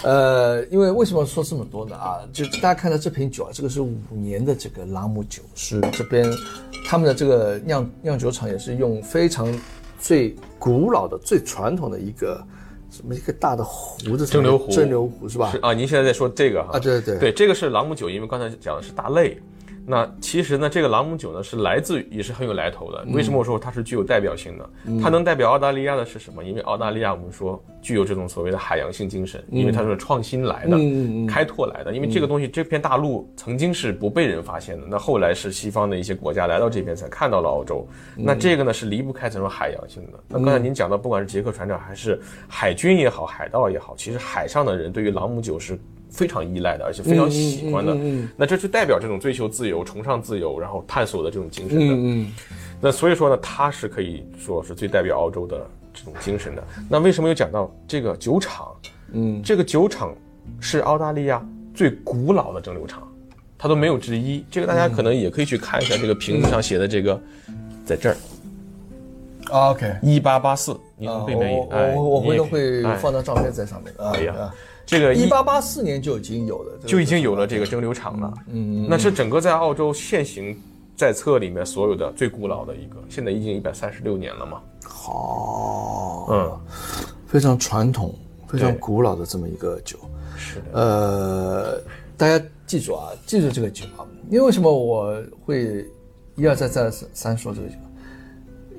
[0.03, 1.95] 呃，因为为什么说这么多呢？
[1.95, 6.31] 啊，就大家看到这瓶酒啊，这个是五年的这个朗姆酒，是这边
[6.85, 9.51] 他们的这个酿酿酒厂也是用非常
[9.99, 12.39] 最古老的、最传统的一个
[12.91, 15.51] 什么一个大的壶的蒸馏壶蒸馏壶是吧？
[15.51, 16.71] 是啊，您现在在说这个哈？
[16.73, 19.39] 啊对对对对，这个是朗姆酒，因为刚才讲的是大类。
[19.89, 23.05] 那其实呢，这个朗姆酒呢是来自于也是很有来头的。
[23.13, 24.69] 为什么我说它是具有代表性的？
[25.01, 26.43] 它能代表澳大利亚的是什么？
[26.43, 30.77] 因为澳大利亚我们说具有这种所谓的海洋性精神，因为它是创新来的、
[31.25, 31.95] 开拓来的。
[31.95, 37.87] 因为这个东西这片大陆曾经是不被人发现的，那后来是西方的一些国家来到这边才看到了澳洲。
[38.13, 40.19] 那这个呢是离不开这种海洋性的。
[40.27, 45.79] 那刚才您讲到，不管是捷克船长还是海军也好，海盗也好，其实海上的人对于朗姆酒是。
[46.17, 47.95] 非常依赖的，而且非常喜欢的。
[48.35, 51.85] 那这就代表这种追求自由、崇尚自由，然后探索的这种精神的。
[51.85, 52.31] 嗯嗯，
[52.81, 56.63] 那所以说呢，它是可以说是最代表澳洲的这种精神的。
[56.89, 58.67] 那为什么又讲到这个酒厂？
[59.13, 60.13] 嗯，这个酒厂
[60.59, 63.07] 是澳大利亚最古老的蒸馏厂，
[63.57, 64.43] 它都没有之一。
[64.49, 67.21] 这个大家可能也可以去看一下这个瓶子上写的这个，
[67.85, 68.17] 在这儿
[69.49, 73.93] ，OK，一八八四，你啊，从背面我哎，我我回头会哎放张照片在上面。
[74.11, 74.55] 可以啊啊
[74.87, 78.33] 这个一八八四年就已经有了，就已经有了这个蒸馏厂了。
[78.47, 80.57] 嗯，那是整个在澳洲现行
[80.95, 84.61] 在册里面所有的最古老的一个，现在已经一百三十六年了嘛。
[84.85, 86.59] 好，嗯，
[87.27, 88.15] 非常传统、
[88.47, 89.99] 非常古老的这么一个酒。
[90.37, 91.81] 是的，呃，
[92.15, 95.85] 大家记住啊，记住这个酒啊，因为为什么我会
[96.35, 97.75] 一而再再而三说这个酒？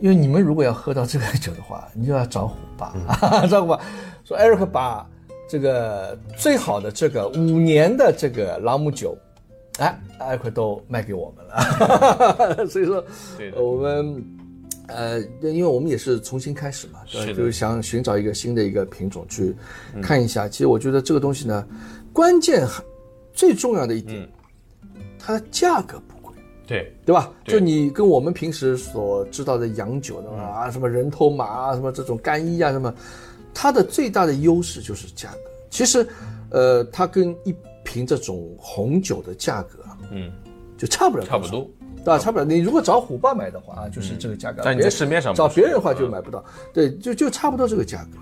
[0.01, 2.95] 因为你们如果要喝到这个酒的话，你就要找虎爸，
[3.51, 3.81] 找虎爸
[4.25, 5.07] 说 Eric 把
[5.49, 9.17] 这个最好的这个五年的这个朗姆酒，
[9.79, 13.05] 哎，Eric 都卖给我们了， 所以说
[13.57, 14.25] 我们。
[14.91, 19.55] 呃，因为我们也是重新开始嘛，就是想寻找一个新的一个品种去
[20.01, 20.49] 看一下。
[20.49, 21.63] 其实我觉得这个东西呢，
[22.11, 22.67] 关键
[23.35, 24.27] 最重要的一点，
[25.19, 26.35] 它的价格不贵，
[26.67, 27.31] 对，对吧？
[27.45, 27.53] 对。
[27.53, 32.95] 就你跟我们平时所知道的洋酒的啊，什么人头马啊，什么这种干衣啊，什么，
[33.53, 35.39] 它的最大的优势就是价格。
[35.71, 36.07] 其实，
[36.51, 40.33] 呃，它跟一瓶这种红酒的价格啊，嗯，
[40.77, 41.69] 就差不了，差不多。
[41.99, 42.19] 对吧？
[42.19, 42.45] 差不了。
[42.45, 44.63] 你如果找虎爸买的话啊，就是这个价格。
[44.65, 46.43] 但你在市面上找别人的话就买不到，
[46.73, 48.19] 对，就就差不多这个价格。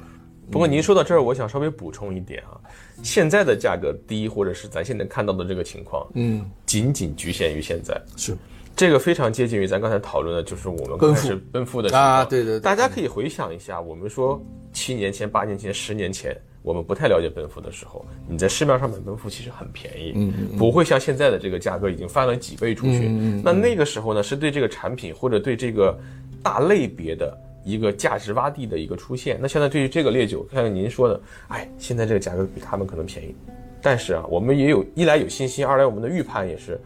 [0.51, 2.59] 不过您说到这儿，我想稍微补充一点啊，
[3.03, 8.01] 现在的价格低，或者是咱现在看到的这个情况，嗯，仅仅局限于现在。
[8.16, 8.37] 是
[8.77, 12.01] 这个非常接近于咱刚才讨论的，就是我们刚开始奔赴的时候。
[12.01, 14.41] 啊对对对大家可以回想一下，我们说
[14.72, 23.09] 七年前、八年前、十年前，我们不太了解奔赴的时候，你在市面上买奔赴其实很便宜，嗯，不会像现在的这个价格已经翻了几倍出去。
[23.43, 25.99] 那那个时候呢，是对这个产品或者对这个
[26.43, 27.37] 大类别的。
[27.66, 33.35] 一个价值洼地的一个出现，那现在对于这个烈酒，像您说的，哎，现在这个价格比他们可能便宜，
[33.83, 36.81] 但是啊，我们也有一来有信心，二来我们的预判也是，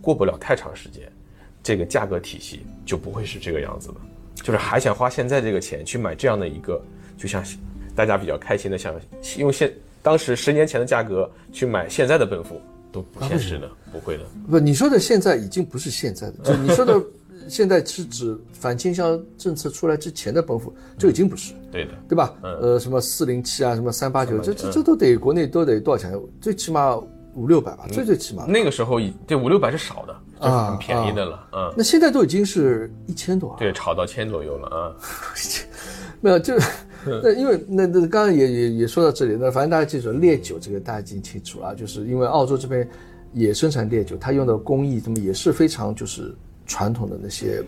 [0.00, 1.02] 过不了太长时间，
[1.62, 3.94] 这个价格体系就不会是这个样子的。
[4.42, 6.80] 就是还想花现在这个钱去买这样的一个，
[7.18, 7.44] 就像
[7.94, 8.94] 大家比较开心的，想
[9.36, 9.70] 用现
[10.02, 12.58] 当时十年前的价格去买现在的奔富，
[12.90, 14.24] 都不现实的，不会的。
[14.48, 16.98] 不，你说的现在已经不是现在的， 就你说的
[17.48, 22.34] 现在是指反倾销政策出来之前的奔富，就已经不是，对的，对吧？
[22.42, 26.18] 呃，什么四零七啊，什么三八九，这这这都得国内都得多少钱？
[26.40, 26.96] 最起码
[27.34, 28.46] 五六百吧，最最起码。
[28.46, 31.74] 那个时候以对五六百是少的，就是很便宜的了，嗯。
[31.76, 34.96] 那现在都已经是一千多了，对，炒到千左右了啊。
[36.22, 36.54] 没有，就
[37.22, 42.86] 那因为那那刚刚也也也说到这里，那反正大家记住，烈酒这个大家已经清楚了，就是因为澳洲这边
[43.32, 46.34] 也生产烈酒，它用的工艺那么也是非常就是
[46.66, 47.62] 传统的那些。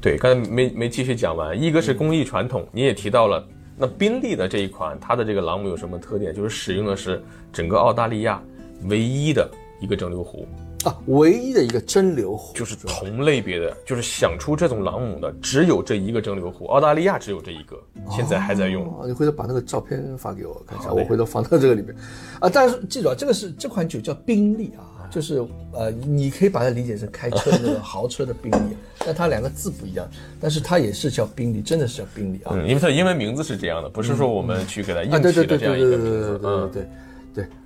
[0.00, 6.34] 对，刚才没没继续讲完，一个是工艺传统，你也提到了，那宾利的这一款，它的这个朗姆有什么特点？
[6.34, 7.22] 就是使用的是
[7.52, 8.42] 整个澳大利亚
[8.84, 10.46] 唯一的一个蒸馏壶。
[10.86, 17.76] 啊，唯一的一个蒸馏壶，就是同类别的，就是想出这种朗姆的，只有这一个蒸馏壶，澳大利亚只有这一个，
[18.08, 18.84] 现在还在用。
[19.04, 21.92] 你回头把那个照片发给我看一下，我回头放到这个里面。
[22.38, 30.08] 啊，但是记住啊，这个是这款酒叫宾利啊，就是呃，你可以把它理解成开车的那个豪车的宾利，但它两个字不一样，
[30.40, 32.52] 但是它也是叫宾利，真的是叫宾利啊。
[32.54, 36.38] 嗯，因为它英文名字是这样的，不是说我们去给它硬起的这样一个名字。
[36.38, 36.82] 对对。
[36.82, 36.88] 对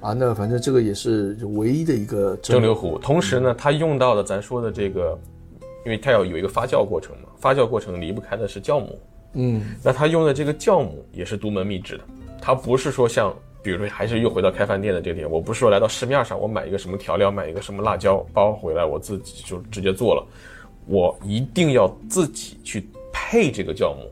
[0.01, 2.99] 啊，那反正这个也是唯一的一个蒸馏壶。
[2.99, 5.19] 同时呢，它用到的咱说的这个，
[5.85, 8.99] 因为它要有一个发酵过程嘛，发酵过程离不开的是酵母。
[9.35, 12.05] 嗯，那它用的这个酵母也是独门秘制的，
[12.41, 20.27] 它不是说像，比如说还是又回到开饭店的这个点，我不是说来到市面上我买一个什么调料，买一个什么辣椒包回来，我自己就直接做了，
[20.87, 24.11] 我一定要自己去配这个酵母，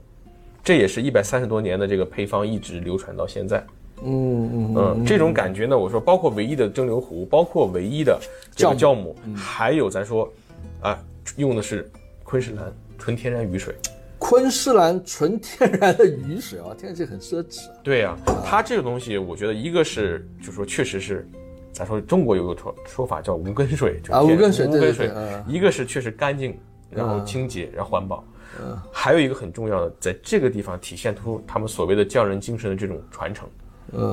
[0.63, 3.67] 这也是一百三十多年的这个配方一直流传到现在。
[4.05, 8.21] 嗯嗯嗯，这种感觉呢，我说包括唯一的蒸馏壶，包括唯一的
[8.57, 10.33] 酵酵母，还有咱说，
[10.81, 10.99] 啊，
[11.37, 11.91] 用的是
[12.23, 13.75] 昆士兰纯天然雨水，
[14.19, 17.69] 昆士兰纯天然的雨水啊，听起来很奢侈。
[17.83, 21.29] 对呀，它这个东西，我觉得一个是，就说确实是，
[21.73, 25.11] 咱说中国有个说说法叫无根水，啊无根水，无根水，
[25.47, 26.59] 一个是确实干净，
[26.91, 28.25] 然后清洁，然后环保，
[28.61, 33.49] 嗯，还有一个很重要的，在这个地方体现出他们所谓的匠人精神的这种传承。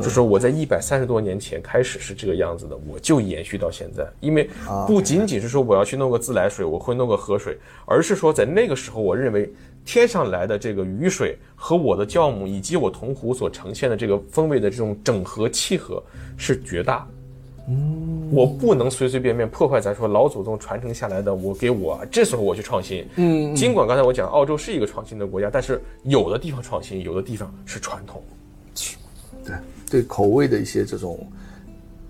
[0.01, 4.07] 就是我在一百三十多年前开始是这个样子的，我就延续到现在。
[4.21, 4.49] 因为
[4.87, 9.51] 不仅仅是说我要去弄个自来水，我会弄个河水，而是说在那个时候，我认为
[9.83, 16.01] 天上来的这个雨水和我的酵母以及我铜壶所呈现的这个风味的这种整合契合
[16.37, 17.05] 是绝大。
[17.67, 23.05] 嗯，我不能随随便便破坏咱说老祖宗传承下来的，我给我这时候我去创新。
[23.15, 28.23] 嗯，尽管刚才我讲澳洲是一个创新的国家，但是有的地方创新，有的地方是传统。
[29.45, 29.55] 对
[29.89, 31.25] 对，口味的一些这种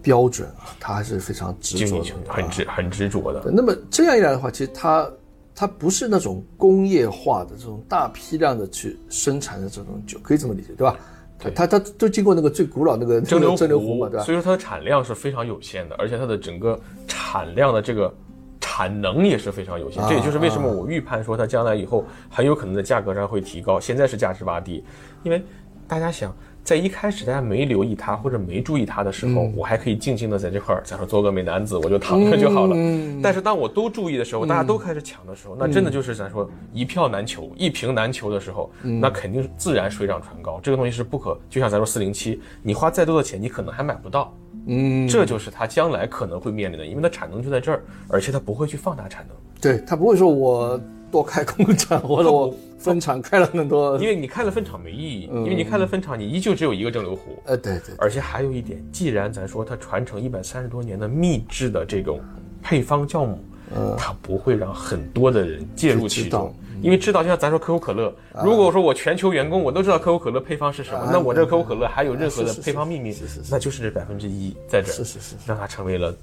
[0.01, 3.51] 标准啊，他还是非常执着的，很执很执着的。
[3.51, 5.09] 那么这样一来的话，其实它
[5.53, 10.95] 它不是那种工业化的这种大批量的去生产的这种酒，可以这么理解，对吧？
[11.39, 14.23] 对，它它都经过那个最古老那个蒸馏蒸馏壶嘛，对吧？
[14.23, 18.13] 所以说它的产量是非常有限的，而且它的整个产量的这个
[18.61, 20.01] 产能也是非常有限。
[20.07, 24.83] 这也就是为什么我预判说它将来以后很有可能在价格上会提高，现在是价值洼地，
[25.23, 25.43] 因为
[25.87, 26.33] 大家想。
[26.65, 32.75] 在一开始大家没留意它或者没注意它的时候，我还可以静静的在这块儿，假如做个美男子，我就躺着就好了。
[33.21, 40.59] 但是当我都注意的时候，大家都开始抢的时候，那真的就是咱说一票难求、一瓶难求的时候，那肯定自然水涨船高。
[40.63, 44.33] 这个东西是不可，就像咱说四零七，你花再多的钱，你可能还买不到。
[44.65, 49.37] 嗯，这就是它将来可能会面临的，因为它产能就在这儿，而且它不会去放大产能。
[49.61, 50.81] 对，它不会说我。
[51.15, 57.41] 多开工厂，或者我分厂开了很多，因为你开了分厂没意义，因为你开了分厂，你依旧只有一个蒸馏壶。
[57.45, 57.95] 呃，对对。
[57.97, 62.19] 而且还有一点，既然咱说它传承一百三十多年的秘制的这种
[62.61, 63.39] 配方酵母，
[63.73, 68.13] 嗯，它不会让很多的人介入其中，因为知道，就像咱说可口可乐，
[68.43, 73.15] 如果说我全球员工我都知道可口可乐配方是什么，那我这可口可乐还有任何的配方秘密，
[73.49, 76.13] 那就是这百分之一在这儿，是是是，让它成为了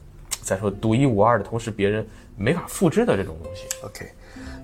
[0.42, 3.62] 咱说独一无二的，同时别人没法复制的这种东西。
[3.86, 4.06] OK。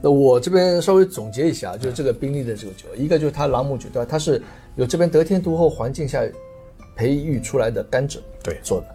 [0.00, 4.08] 那我这边稍微总结一下，就是这个宾利的这个酒，一个就是它朗姆酒，对吧？
[4.08, 4.40] 它是
[4.76, 6.22] 有这边得天独厚环境下
[6.94, 8.86] 培育出来的甘蔗对做的，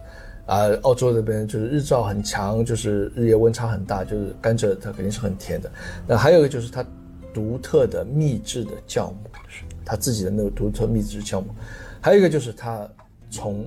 [0.46, 5.70] 啊，澳洲这边就是日照很强，就是日夜温差很大，就是甘蔗它肯定是很甜的。
[6.06, 6.84] 那还有一个就是它
[7.32, 9.16] 独特的秘制的酵母，
[9.48, 11.48] 是它自己的那个独特秘制酵母，
[12.00, 12.88] 还有一个就是它
[13.30, 13.66] 从。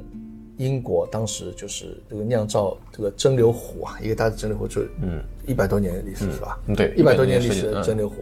[0.58, 6.60] 英国当时就是这个酿造这个蒸馏壶啊，一个大的蒸馏壶，就嗯一百多年的历史是吧？
[6.68, 8.16] 嗯，对，一百多年历史的蒸馏壶，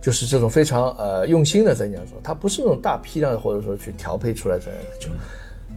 [0.00, 5.08] 就是这种非常呃用心的在酿造，它不是那种大批量的或者说去调配出来这样的酒，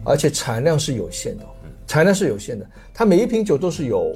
[0.04, 1.44] 而且产量是有限的，
[1.86, 4.14] 产量是有限的，它每一瓶酒都是有，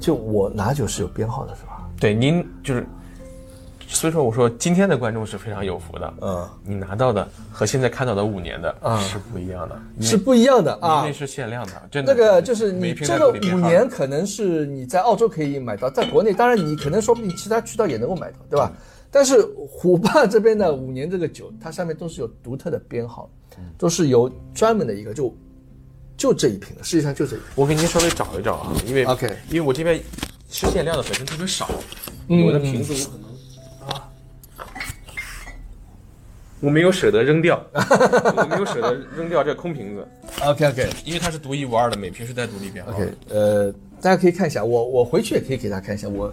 [0.00, 1.88] 就我拿酒是有编号的，是吧？
[1.98, 2.86] 对，您就是，
[3.92, 11.12] 所以说我说今天的观众是非常有福的，嗯，你拿到的和现在看到的五年的是不一样的，是不一样的啊因为。
[11.12, 12.14] 是限量的，真的。
[12.14, 18.72] 那个就是你这个五年可能是你在澳洲可以买到，在国内当然你可能说不定其他渠道也能够买到，对吧？
[19.10, 23.28] 但是虎爸这边的五年这个酒，它上面都是有独特的编号，
[23.76, 25.34] 都是有专门的一个就
[26.16, 27.48] 就这一瓶的，实际上就这一瓶。
[27.56, 30.00] 我给您稍微找一找啊，因为 OK 因为我这边
[30.48, 31.68] 是限量的本身特别少，
[32.28, 34.08] 嗯我的瓶子我可能啊，
[36.60, 40.06] 我没有舍得扔掉，我没有舍得扔掉这空瓶子，
[40.44, 42.98] OK OK 因为它是独一无二的，每瓶是带独立编号的。
[42.98, 46.32] OK，呃，大家可以看一下，我我回去也可以给大家看一下，我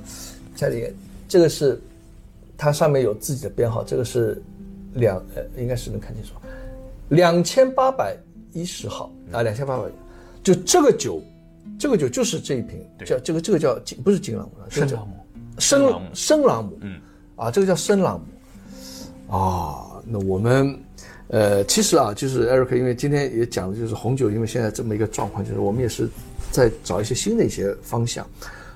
[0.56, 0.94] 家里
[1.28, 1.82] 这个是
[2.58, 4.42] 它上面有自己的编号，这个是
[4.94, 6.32] 两呃应该是能看清楚，
[7.10, 8.18] 两千八百
[8.52, 9.84] 一十号啊，两千八百，
[10.44, 11.22] 就这个酒，
[11.80, 15.18] 这个酒就是这一瓶，叫这个这个叫金不是金朗姆，这个叫生朗姆。
[15.60, 16.08] 生生朗姆。
[16.14, 17.00] 生朗姆，嗯，
[17.36, 20.78] 啊，这个叫生朗姆，啊，那我们。
[21.30, 26.08] 呃，其实啊，就是 Eric，因为今天也讲的，就是红酒，因为现在这么一个状况，就是我们也是
[26.51, 28.26] 在找一些新的一些方向，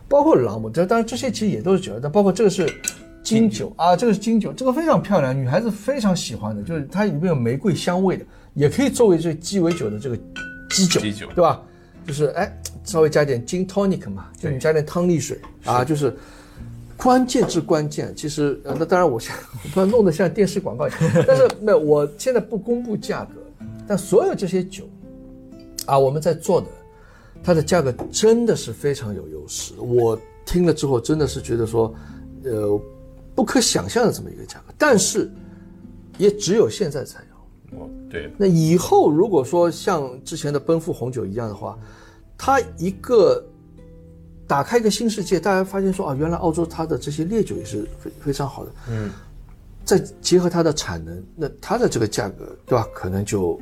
[0.10, 2.70] 包括朗姆，这当然这些其实也都是酒，但包括这个是
[3.24, 10.18] 金酒啊，这个是金酒，这个非常漂亮，女孩子非常喜欢的，就是它里面有玫瑰香味的，也可以作为这鸡尾酒的这个
[10.72, 11.64] 基酒，基酒对吧？
[12.06, 12.54] 就是哎，
[12.84, 16.14] 稍微加点 gin tonic 嘛，就你加点汤力水啊，就是
[17.02, 18.14] 关键之关键。
[18.16, 23.42] 其实呃，那当然我现在 不要弄得像电视广告一样， 但是没有，我现在不公布价格，
[23.88, 24.84] 但所有这些酒
[25.86, 26.68] 啊，我们在做的，
[27.44, 29.74] 它的价格真的是非常有优势。
[29.80, 31.94] 我听了之后真的是觉得说，
[32.44, 32.80] 呃，
[33.34, 35.32] 不可想象的这么一个价格，但是
[36.18, 37.80] 也只有现在才有。
[37.80, 41.80] 哦对那以后如果说像之前的奔富红酒一样的话，
[42.38, 43.42] 它一个
[44.52, 49.10] 打开一个新世界，大家发现说啊，原来澳洲它的这些烈酒也是非非常好的，嗯，
[49.86, 52.86] 再结合它的产能，那它的这个价格，对吧？
[52.94, 53.58] 可能就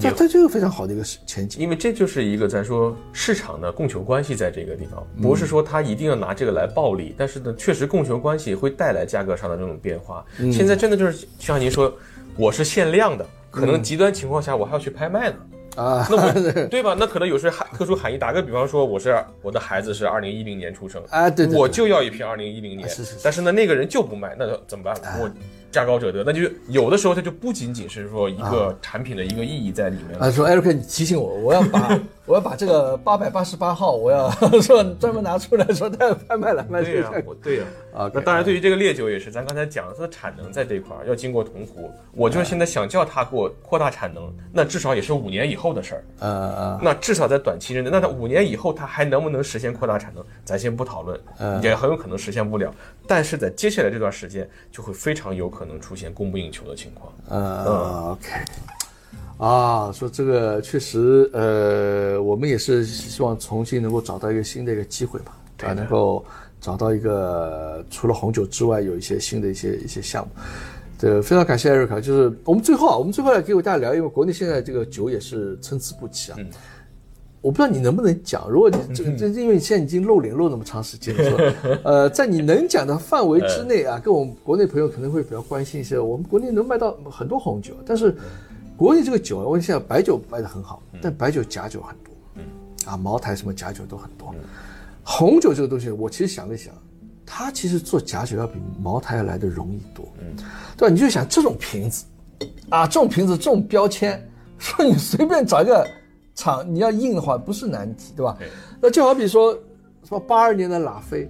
[0.00, 1.60] 它它就是非常好的一个前景。
[1.60, 10.24] 因为这就是一个咱说市场的供求关系在这个地方，不是说它一定要拿这个来暴利，但是呢，确实供求关系会带来价格上的这种变化。
[10.50, 11.92] 现在真的就是像您说，
[12.38, 15.36] 我是限量的，可能极端情况下我还要去拍卖呢。
[15.76, 16.32] 啊，那我
[16.68, 16.96] 对吧？
[16.98, 18.18] 那可能有时候含特殊含义。
[18.18, 22.88] 打个比方说，我是我的孩子是二零一零年出生，啊对对对我就要一瓶二零一零年。
[22.88, 24.94] 是是是但是呢，那个人就不卖，那怎么办？
[25.20, 25.30] 我
[25.70, 30.26] 价高者得，那就有的时候它就不仅仅是说一个产品的一个意义在里面了。
[30.26, 31.98] 啊，说 Eric，你提醒我，我要把
[32.30, 34.30] 我要把这个八百八十八号，我要
[34.62, 37.10] 说专门拿出来说，它要拍卖来，卖出对呀、
[37.42, 37.64] 对呀、
[38.06, 46.04] OK，那当然，对于这个烈酒也是，咱刚才讲它的产能在这一块儿要经过铜壶，我就是现在想叫它给我扩大产能，那至少也是五年以后的事儿。
[46.20, 51.20] 呃呃，那至少在短期之内，那它五年以后它还能不能实现扩大产能，咱先不讨论，
[51.60, 52.72] 也很有可能实现不了。
[53.08, 57.12] 但是在接下来这段时间，就会非常有可能出现供不应求的情况。
[57.28, 58.30] 呃，OK，
[59.40, 66.22] 啊，说这个确实，呃，我们也是希望重新能够找到一个新的一个机会吧，啊，能够
[66.60, 70.30] 找到一个除了红酒之外有一些新的一些一些项目。
[70.98, 71.98] 对，非常感谢艾瑞卡。
[71.98, 76.38] 就是我们最后啊，我们最后来给大家聊，因为国内现在这个酒也是参差不齐啊。
[77.40, 85.98] 我不知道你能不能讲，如果你这这，因为你现在已经露脸露那么长时间了， 呃，在你能讲的范围之内啊，跟我们国内朋友可能会比较关心一些。
[85.98, 88.14] 我们国内能卖到很多红酒，但是
[88.80, 94.34] 国内这个酒啊，我现在白酒卖的很好，但白酒假酒很多，啊，茅台什么假酒都很多。
[95.04, 96.72] 红酒这个东西，我其实想了想，
[97.26, 100.10] 它其实做假酒要比茅台要来的容易多，
[100.78, 100.90] 对吧？
[100.90, 102.06] 你就想这种瓶子，
[102.70, 104.26] 啊，这种瓶子这种标签，
[104.56, 105.86] 说你随便找一个
[106.34, 108.34] 厂，你要印的话不是难题，对吧？
[108.38, 108.48] 对
[108.80, 109.52] 那就好比说
[110.04, 111.28] 什么八二年的拉菲，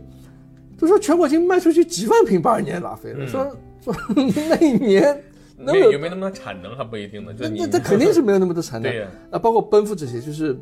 [0.78, 3.44] 都说全国已经卖出去几万瓶八二年的拉菲了，说
[3.82, 5.20] 说那一年
[5.62, 9.08] 那有没有那么多产能还不一定呢，就那那那肯定是没有那么多产能对呀。
[9.30, 10.58] 那包括奔赴这些，就是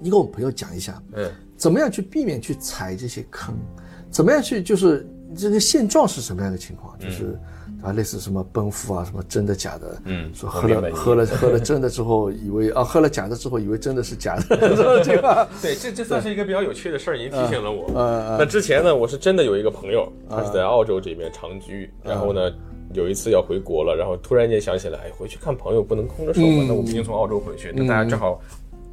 [0.00, 1.30] 你跟我们朋友讲一下，嗯。
[1.56, 3.54] 怎么样去避免去踩这些坑，
[4.10, 6.94] 怎么样去就是这个现状是什么样的情况？
[6.98, 7.34] 就是
[7.82, 17.90] 啊，类似什么奔赴啊，什么真的假的，嗯说喝了喝了喝了真的之后，以为啊喝了假的之后，以为真的是假的， 是吧 这个对，这这算是一个比较有趣的事儿，您提醒了我。
[17.98, 22.52] 呃那之前呢，我是真的有一个朋友，他是在澳洲这边长居，然后呢，
[22.96, 28.40] 有一次要回国了，然后突然间想起来，哎，回去看朋友不能空着手嘛，那我们已经从澳洲回去，那大家正好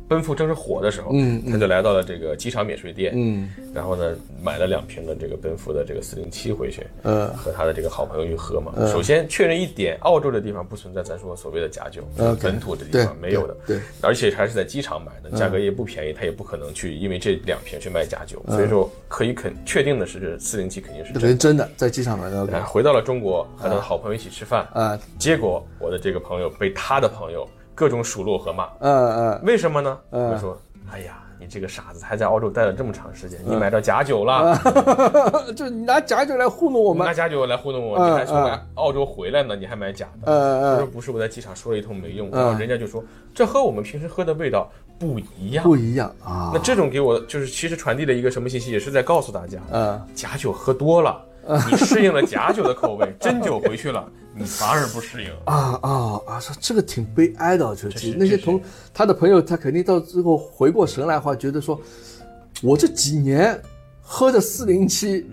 [0.07, 8.73] 奔赴正是火的时候，嗯他就来到了这个机场免税店，嗯，然后呢，买了两瓶的这个奔赴的这个四零七回去，呃和他的这个好朋友去喝嘛。
[8.87, 13.55] 首先确认一点，澳洲的地方不存在咱说所谓的假酒，呃本土的地方没有的，
[14.01, 21.37] 而且还是在机场买的，价格也不便宜，他也不可能去因为这两瓶去卖假酒，所以说可以肯确定的是，四零七肯定是这真的。
[21.37, 22.43] 真的在机场买的。
[22.65, 24.99] 回到了中国，和他的好朋友一起吃饭，啊。
[25.19, 29.97] 结果我的这个朋友被他的朋友各种数落和骂，呃呃为什么呢？
[30.11, 30.57] 他说
[30.91, 37.13] ：“哎呀，你这个傻子，还在澳洲待了这么长时间，你买到假酒了，呃， 就你拿假酒来糊弄我们拿。
[37.13, 43.03] 假酒来糊弄我，嗯你还从来澳洲回来呢，你还买假的。”呃他说：“呃，不是，我在机场说了一通没用，然后人家就说
[43.33, 44.69] 这和我们平时喝的味道
[44.99, 45.63] 不一样。
[45.63, 46.59] 不一样啊那。
[46.59, 51.19] 这种给我就是其实传递了一个什么信息，也是在告诉大家，嗯假酒喝多了，
[51.69, 55.29] 你适应了假酒的口味，真酒回去了，你反而不适应。
[55.45, 56.39] 啊啊啊！
[56.39, 58.61] 说这个挺悲哀的，就这是那些同
[58.93, 61.79] 他的朋友，他肯定到最后回过神来的话，觉得说，
[62.61, 63.61] 我这几年
[64.01, 65.25] 喝的四零七，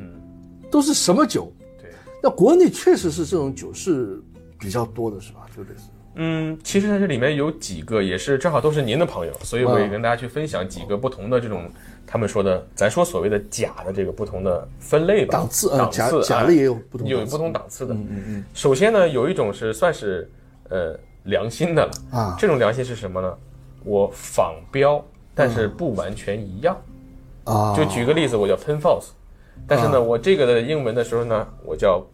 [0.70, 1.52] 都是什么酒？
[1.80, 1.90] 对。
[2.22, 4.20] 那国内确实是这种酒是
[4.58, 5.46] 比较多的，是吧？
[5.56, 5.84] 就类似。
[6.16, 11.70] 嗯，其实在这里面有几个也是正好都是您的朋友，所以我也嗯跟大家去分享几个不同的这种
[12.12, 17.20] 他们说的，咱说所谓的假的这个不同的分类吧，档次呃档次哎假假的也有不同档次。
[17.20, 17.94] 有不同档次的。
[17.94, 18.44] 嗯嗯嗯。
[18.52, 20.28] 首先呢，有一种是算是
[20.70, 21.92] 呃良心的了。
[22.10, 22.36] 啊。
[22.36, 23.32] 这种良心是什么呢？
[23.84, 25.00] 我仿标，
[25.36, 26.76] 但是不完全一样。
[27.44, 29.10] 啊，就举个例子，我叫 Penfolds，
[29.68, 32.04] 但是呢，我这个的英文的时候呢，我叫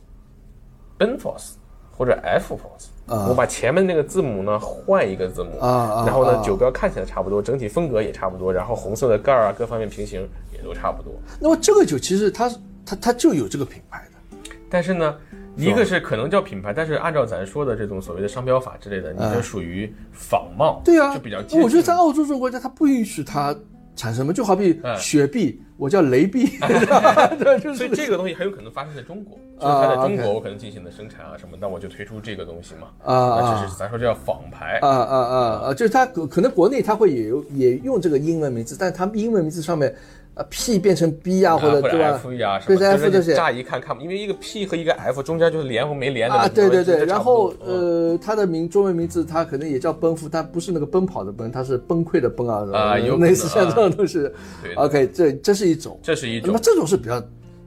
[0.99, 1.55] Benfos
[1.97, 3.27] 或者 F Fos，、啊。
[3.29, 12.51] 我把前面那个字母呢换一个字母，然后呢啊酒标看起来差不多，整体风格也差不多，然后红色的盖儿啊各方面平行也都差不多，那么这个酒其实它
[12.85, 14.39] 它它就有这个品牌的，
[14.69, 15.17] 但是呢。
[15.59, 21.59] 一个是可能叫品牌，但是按照咱说的这种所谓的商标法之类的，你这属于仿冒，对啊，就比较近。
[21.63, 23.57] 我觉得在澳洲这种国家，它不允许它
[23.97, 24.97] 产生嘛，就好比嗯。
[24.97, 26.47] 雪碧，我叫雷碧，
[27.75, 35.37] 所以这个东西很有可能发生在中国，就是啊它在中国我可能进行的生产啊什么，那我就推出这个东西嘛，啊那啊只是咱说这叫仿牌，啊啊啊
[35.67, 35.75] 啊！
[35.75, 39.95] 就是它可可能国内它会也有也用这个英文名字，但它英文名字上面，
[40.37, 54.19] 呃 P 变成 B 啊，或者对吧？F 呀什对么，，F 就是这些乍一看看不，因为一个 P 和一个 F 中间就是连或没连的啊，对对对，然后呃，它的名中文名字它可能也叫奔赴，但不是那个奔跑的奔，它是崩溃的崩啊，啊有类似像这种东西。
[54.63, 57.19] 对 OK，这这是一种，这是一种那么，这种是比较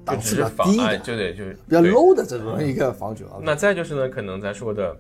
[0.06, 3.42] 档次比较低的，哎就得就是比较 low 的这种一个仿酒啊。
[3.42, 4.96] 那再就是呢，可能咱说的，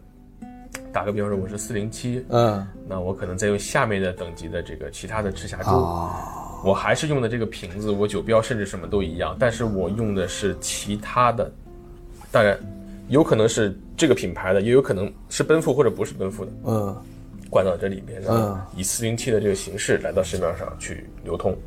[0.91, 11.51] 打个比方说我是四零七，嗯那我可能再用下面的等级的这个其他的赤霞珠，啊我还是用的这个瓶子，我酒标甚至什么都一样，但是我用的是其他的，
[12.31, 12.59] 当然
[13.07, 16.95] 有可能是这个品牌的，也有可能是奔赴或者不是奔赴的，嗯。
[17.51, 21.57] 灌到这里面，然后以四零七的这个形式来到市面上去流通。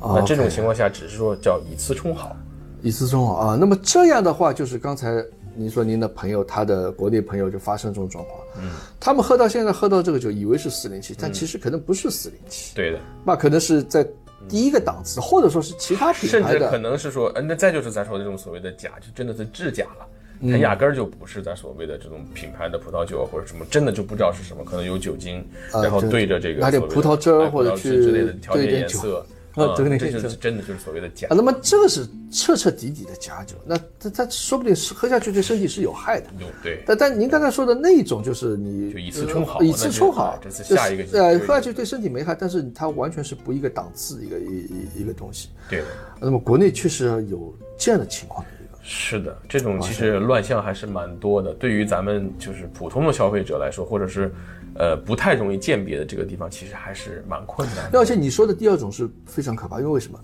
[0.00, 2.34] 那这种情况下，只是说叫以次充好。
[2.80, 3.54] 以次充好啊。
[3.54, 5.22] 那么这样的话，就是刚才
[5.54, 14.08] 您说您的朋友，他的国内朋友就发生这种状况，嗯，他们喝到现在喝到这个酒，以为是四零七，但其实可能不是四零七，对的，那可能是在
[14.48, 16.78] 第一个档次，或者说是其他品牌甚至可。
[16.78, 20.06] 能是说，呃，那再就是咱说的这种所谓的假，就真的是制假了。
[20.40, 29.26] 它嗯压根儿就不是咱所谓的这种品牌的葡萄酒啊或者什么，真的就不知道是什么，可能有酒精，啊然后对对着这个葡萄汁或者葡萄汁之类的去调节颜色，
[29.66, 31.34] 啊对那这个酒就是真的就是所谓的假啊，。
[31.36, 36.26] 那么这个是彻彻底底的假酒，那它它说不定是喝下去对身体是有害的。
[36.38, 45.48] 有对，但但您刚才说的那一种，就是你就以次充好呃以次充好，这次就是下一个就呃，喝下去对身体没害，但是它完全是不一个档次一个一一一个东西。
[45.68, 45.86] 对的。
[46.20, 51.54] 那么国内确实有这样的情况的一个，是的，这种其实乱象还是蛮多的。
[51.54, 54.32] 对于咱们就是普通的消费者来说，或者是
[54.78, 57.98] 呃不太容易鉴别的这个地方，其实还是蛮困难的。
[57.98, 60.18] 而且你说的第二种是非常可怕，因为为什么？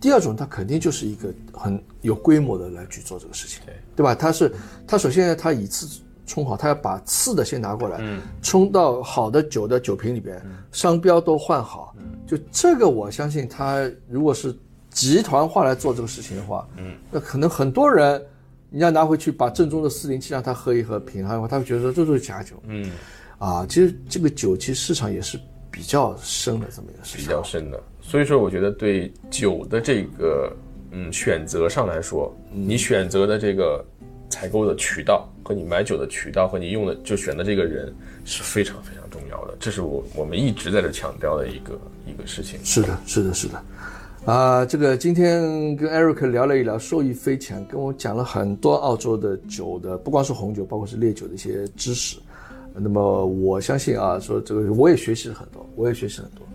[0.00, 4.14] 第二种它肯定就是一个很有规模的来去做这个事情，对对吧？
[4.14, 4.52] 它是
[4.86, 11.96] 它首先它以次充好，它要把次的先拿过来，嗯冲到好的酒的酒瓶里边，商标都换好。
[12.26, 14.54] 就这个，我相信它如果是
[14.90, 18.22] 集团化来做这个事情的话，嗯，那可能很多人
[18.70, 22.88] 你要拿回去把正宗的四零七让他喝一喝品尝的话，他会觉得说这就是假酒，嗯，
[23.38, 25.38] 啊，其实这个酒其实市场也是
[25.70, 27.80] 比较深的这么一个市场比，较深的。
[28.00, 30.52] 所以说，我觉得对酒的这个
[30.90, 33.84] 嗯选择上来说，你选择的这个
[34.28, 39.56] 采购的渠道和你买酒的渠道和你用的就选的这个人是非常非常重要的。
[39.60, 42.58] 这是我我们一直在这强调的一个一个事情。
[42.64, 43.62] 是的，是的，是的。
[44.24, 52.18] 啊，这个今天跟 Eric 聊了一聊，受益匪浅，跟我讲了很多澳洲的酒的，不光是红酒，包括是烈酒的一些知识。
[52.74, 56.46] 那么我相信啊，说这个我也学习了很多，我也学习很多。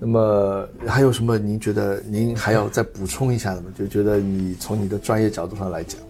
[0.00, 1.36] 那么还有什么？
[1.36, 3.66] 您觉得您还要再补充一下的吗？
[3.76, 6.00] 就觉得你从你的专业角度上来讲，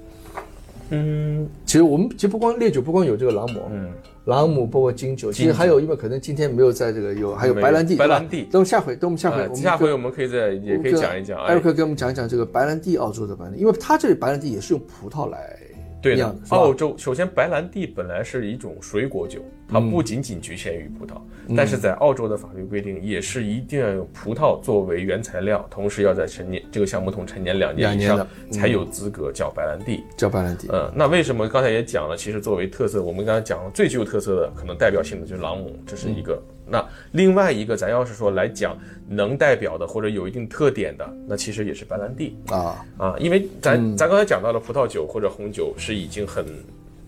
[0.90, 3.90] 嗯，其实我们其实不光烈酒，不光有这个朗姆，嗯，
[4.26, 8.44] 朗姆包括金酒，其实还有因为可能今天没有在这个有还有白兰地，白兰地。
[8.52, 11.38] 等下回，等我们下回，呃下回我们可以再也可以讲一讲。
[11.40, 15.58] 哎艾瑞克给我们讲一讲这个白兰地，澳洲的白兰地，因为它这里白兰地也是用葡萄来
[16.00, 21.14] 对的澳洲首先白兰地本来是一种水果酒，它不仅仅局限于葡萄，
[21.48, 30.04] 嗯但是在澳洲的法律规定也是一定要用葡萄作为原材料，同时要在陈年这个橡木桶陈年两年以上才有资格叫白兰地。
[30.16, 30.68] 叫白兰地。
[30.72, 32.16] 嗯，那为什么刚才也讲了？
[32.16, 36.40] 其实作为特色，我们刚才讲了最具有特色的，可能代表性的就是朗姆，这是一个。
[36.70, 38.76] 那另外一个，咱要是说来讲
[39.08, 46.44] 能代表的或者有一定特点的，那其实也是白兰地啊，啊，因为咱、咱刚才讲到了葡萄酒或者红酒是已经很，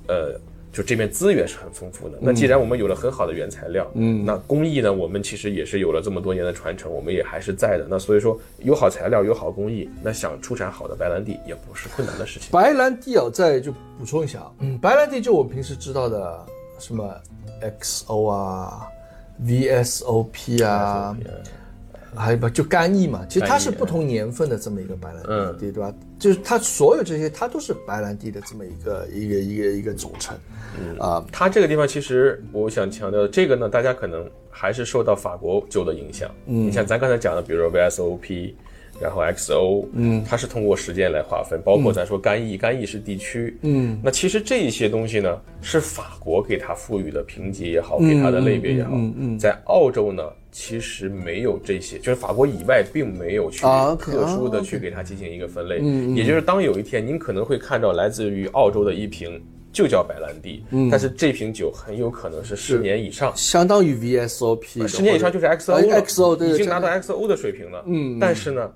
[0.09, 0.33] 呃，
[0.73, 2.19] 就这边资源是很丰富的。
[2.21, 7.87] 那既然我们有了很好的原材料，嗯，那工艺呢，我们其实也是有了这么多年的传承，我们也还是在的。
[7.91, 12.49] 那所以说有好材料，有好工艺，那想出产好的白兰地也不是困难的事情。
[12.53, 16.47] 白兰地啊，再就补充一下啊，嗯，白兰地就我们平时知道的
[16.79, 17.15] 什么
[17.81, 18.89] XO 啊、
[19.47, 21.17] VSOP 啊，
[22.15, 25.57] 还有吧就干邑嘛，其实它是不同年份的这么一个白兰地，嗯。
[25.59, 25.95] 对对吧？
[26.19, 30.37] 就是它所有这些，它都是白兰地的这么一个一个一个一个组成，
[30.99, 36.31] 啊，它这个地方其实我想强调，这个呢，大家可能还是受到法国酒的影响。
[36.47, 38.53] 嗯，你像咱刚才讲的，比如说 VSOP，
[39.01, 50.23] 然后 XO，嗯，它是通过时间来划分，包括咱说干邑，干邑是地区，嗯，那其实这一些东西呢，是法国给它赋予的评级也好，给它的类别也好，嗯嗯，在澳洲呢。
[50.53, 53.61] 其实没有这些，就是法国以外，并没有去
[54.01, 55.79] 特殊的啊去给它进行一个分类。
[55.81, 59.41] 嗯，也就是当有一天您可能会看到来自于澳洲的一瓶
[59.73, 65.77] 就叫白兰地，但是这瓶酒很有可能是十年以上，相当于 VSOP，十年以上就是 XO 了。
[65.79, 67.85] 呃 XO 对对已经拿到 XO 的水平了。
[67.87, 68.69] 嗯，但是呢，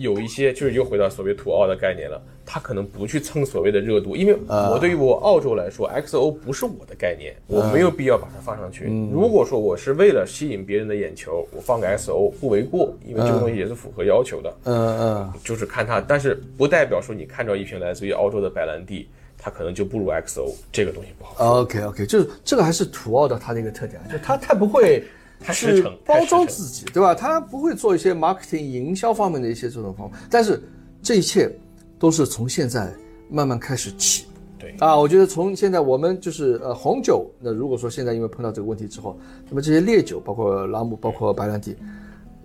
[0.00, 8.84] 有一些就是又回到所谓土澳的概念了，他可能不去蹭所谓的热度，因为我对于我澳洲来说，XO 不是我的概念，我没有必要把它放上去。
[9.12, 14.56] 如果说我是为了吸引别人的眼球，我放个 XO 不为过，因为这个东西也是符合要求的。
[14.64, 21.60] 嗯嗯，就是看它，但是不代表说你看着一瓶来自于澳洲的白兰地，它可能就不如 XO，这个东西不好。
[21.60, 25.04] OK OK，就是这个还是土澳的它的一个特点，就它太不会
[25.40, 27.14] 去太实诚包装自己，对吧？
[27.14, 30.62] 他不会做一些 marketing 营销方面的一些这种方法，但是
[31.02, 31.50] 这一切
[31.98, 32.92] 都是从现在
[33.28, 34.30] 慢慢开始起步。
[34.58, 39.18] 对啊，我觉得从现在我们就是呃红酒，那如果说现在因为碰到这个问题之后，
[39.48, 41.74] 那么这些烈酒，包括朗姆，包括白兰地，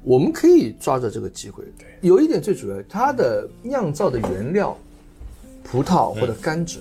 [0.03, 1.65] 我们可以抓着这个机会。
[1.77, 4.77] 对，有一点最主要，它的酿造的原料，
[5.61, 6.77] 葡萄或者甘蔗，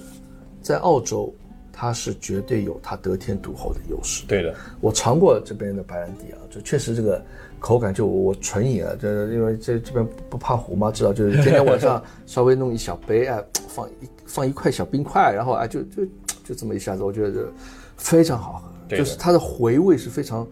[0.62, 1.34] 在澳洲
[1.74, 4.24] 它是绝对有它得天独厚的优势。
[4.26, 7.20] 对的，我尝过这边的白兰地啊，就确实这个
[7.58, 16.04] 口感就我纯饮啊，这因为这这边不怕虎嘛，知道就是天天晚上稍微弄一小杯啊，放一放一块小冰块，然后啊就就
[16.44, 17.40] 就这么一下子，我觉得就
[17.96, 20.46] 非常好喝，对就是它的回味是非常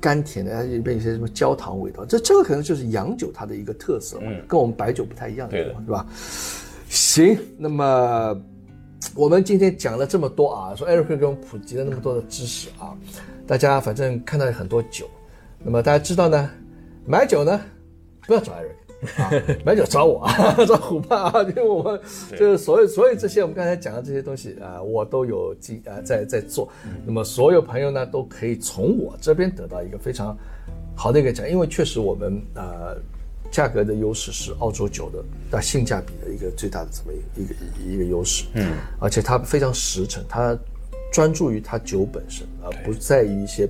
[0.00, 6.06] 甘甜的，里边有些什么焦糖味道，这这个可能就是洋酒它的一个特色嘛，跟我们白酒不太一样的地方，是吧？
[6.88, 8.40] 行，那么
[9.14, 12.96] 我们今天讲了这么多啊，说 Eric 给我们普及了那么多的知识啊，
[13.46, 15.08] 大家反正看到很多酒，
[15.58, 16.50] 那么大家知道呢，
[17.06, 17.60] 买酒呢
[18.26, 19.30] 不要找 Eric 啊，
[19.64, 22.00] 买酒找我啊， 找虎爸啊，因为我们
[22.38, 26.68] 就是所有所有这些我们刚才讲的这些东西啊，我都有进啊在在做，
[27.04, 30.36] 那么所有朋友呢都可以从我这边得到一个非常
[30.96, 32.96] 好的一个讲，因为确实我们呃
[33.54, 40.58] 价格的优势是澳洲酒的那性价比的一个最大的这么一个一个一个优势，嗯，而且它非常实诚，它
[41.12, 43.64] 专注于它酒本身，而不在于一些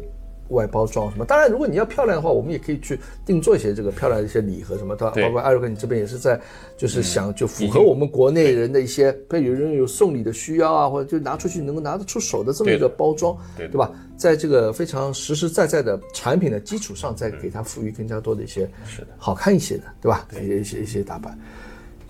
[0.48, 1.24] 外包装什么。
[1.24, 6.40] 当然，如果你要漂亮的话，我们也可以去定做一些这个漂亮的一些礼盒什么的，包括艾瑞克你这边也是在
[6.76, 13.90] 就是想就符合我们国内人的一些，比如有人有送礼的需要啊，或者就拿出去能够拿得出手的这么一个包装，对对吧？
[14.16, 20.26] 在这个非常实实在在的产品的基础上，再给它赋予更加多的一些是的好看一些的，对吧？
[20.32, 21.36] 一些一些一些打扮。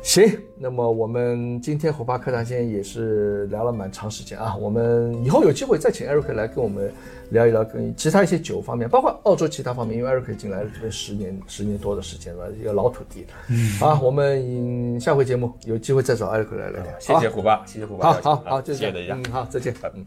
[0.05, 6.93] 行，那么我们今天虎爸课堂间也是聊了蛮长时间啊，我们以后有机会再请 Eric 来跟我们
[7.31, 13.27] 聊一聊跟其他一些酒方面，包括澳洲其他方面，因为 Eric 已经来了这边十年十年多的时间了，一个老土地。
[13.49, 17.01] 嗯，啊，我们下回节目有机会再找 Eric 来聊聊。
[17.01, 19.23] 谢谢虎爸，谢谢虎爸好好好，就这谢谢大家样。
[19.25, 19.75] 嗯，好，再见。
[19.95, 20.05] 嗯。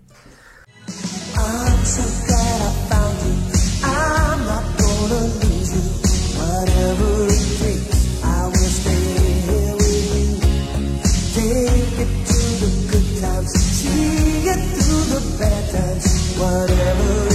[1.35, 3.33] I'm so glad I found you.
[3.81, 5.81] I'm not gonna lose you.
[6.37, 7.06] Whatever
[11.47, 16.37] Take it to the good times, see it through the bad times.
[16.37, 17.26] whatever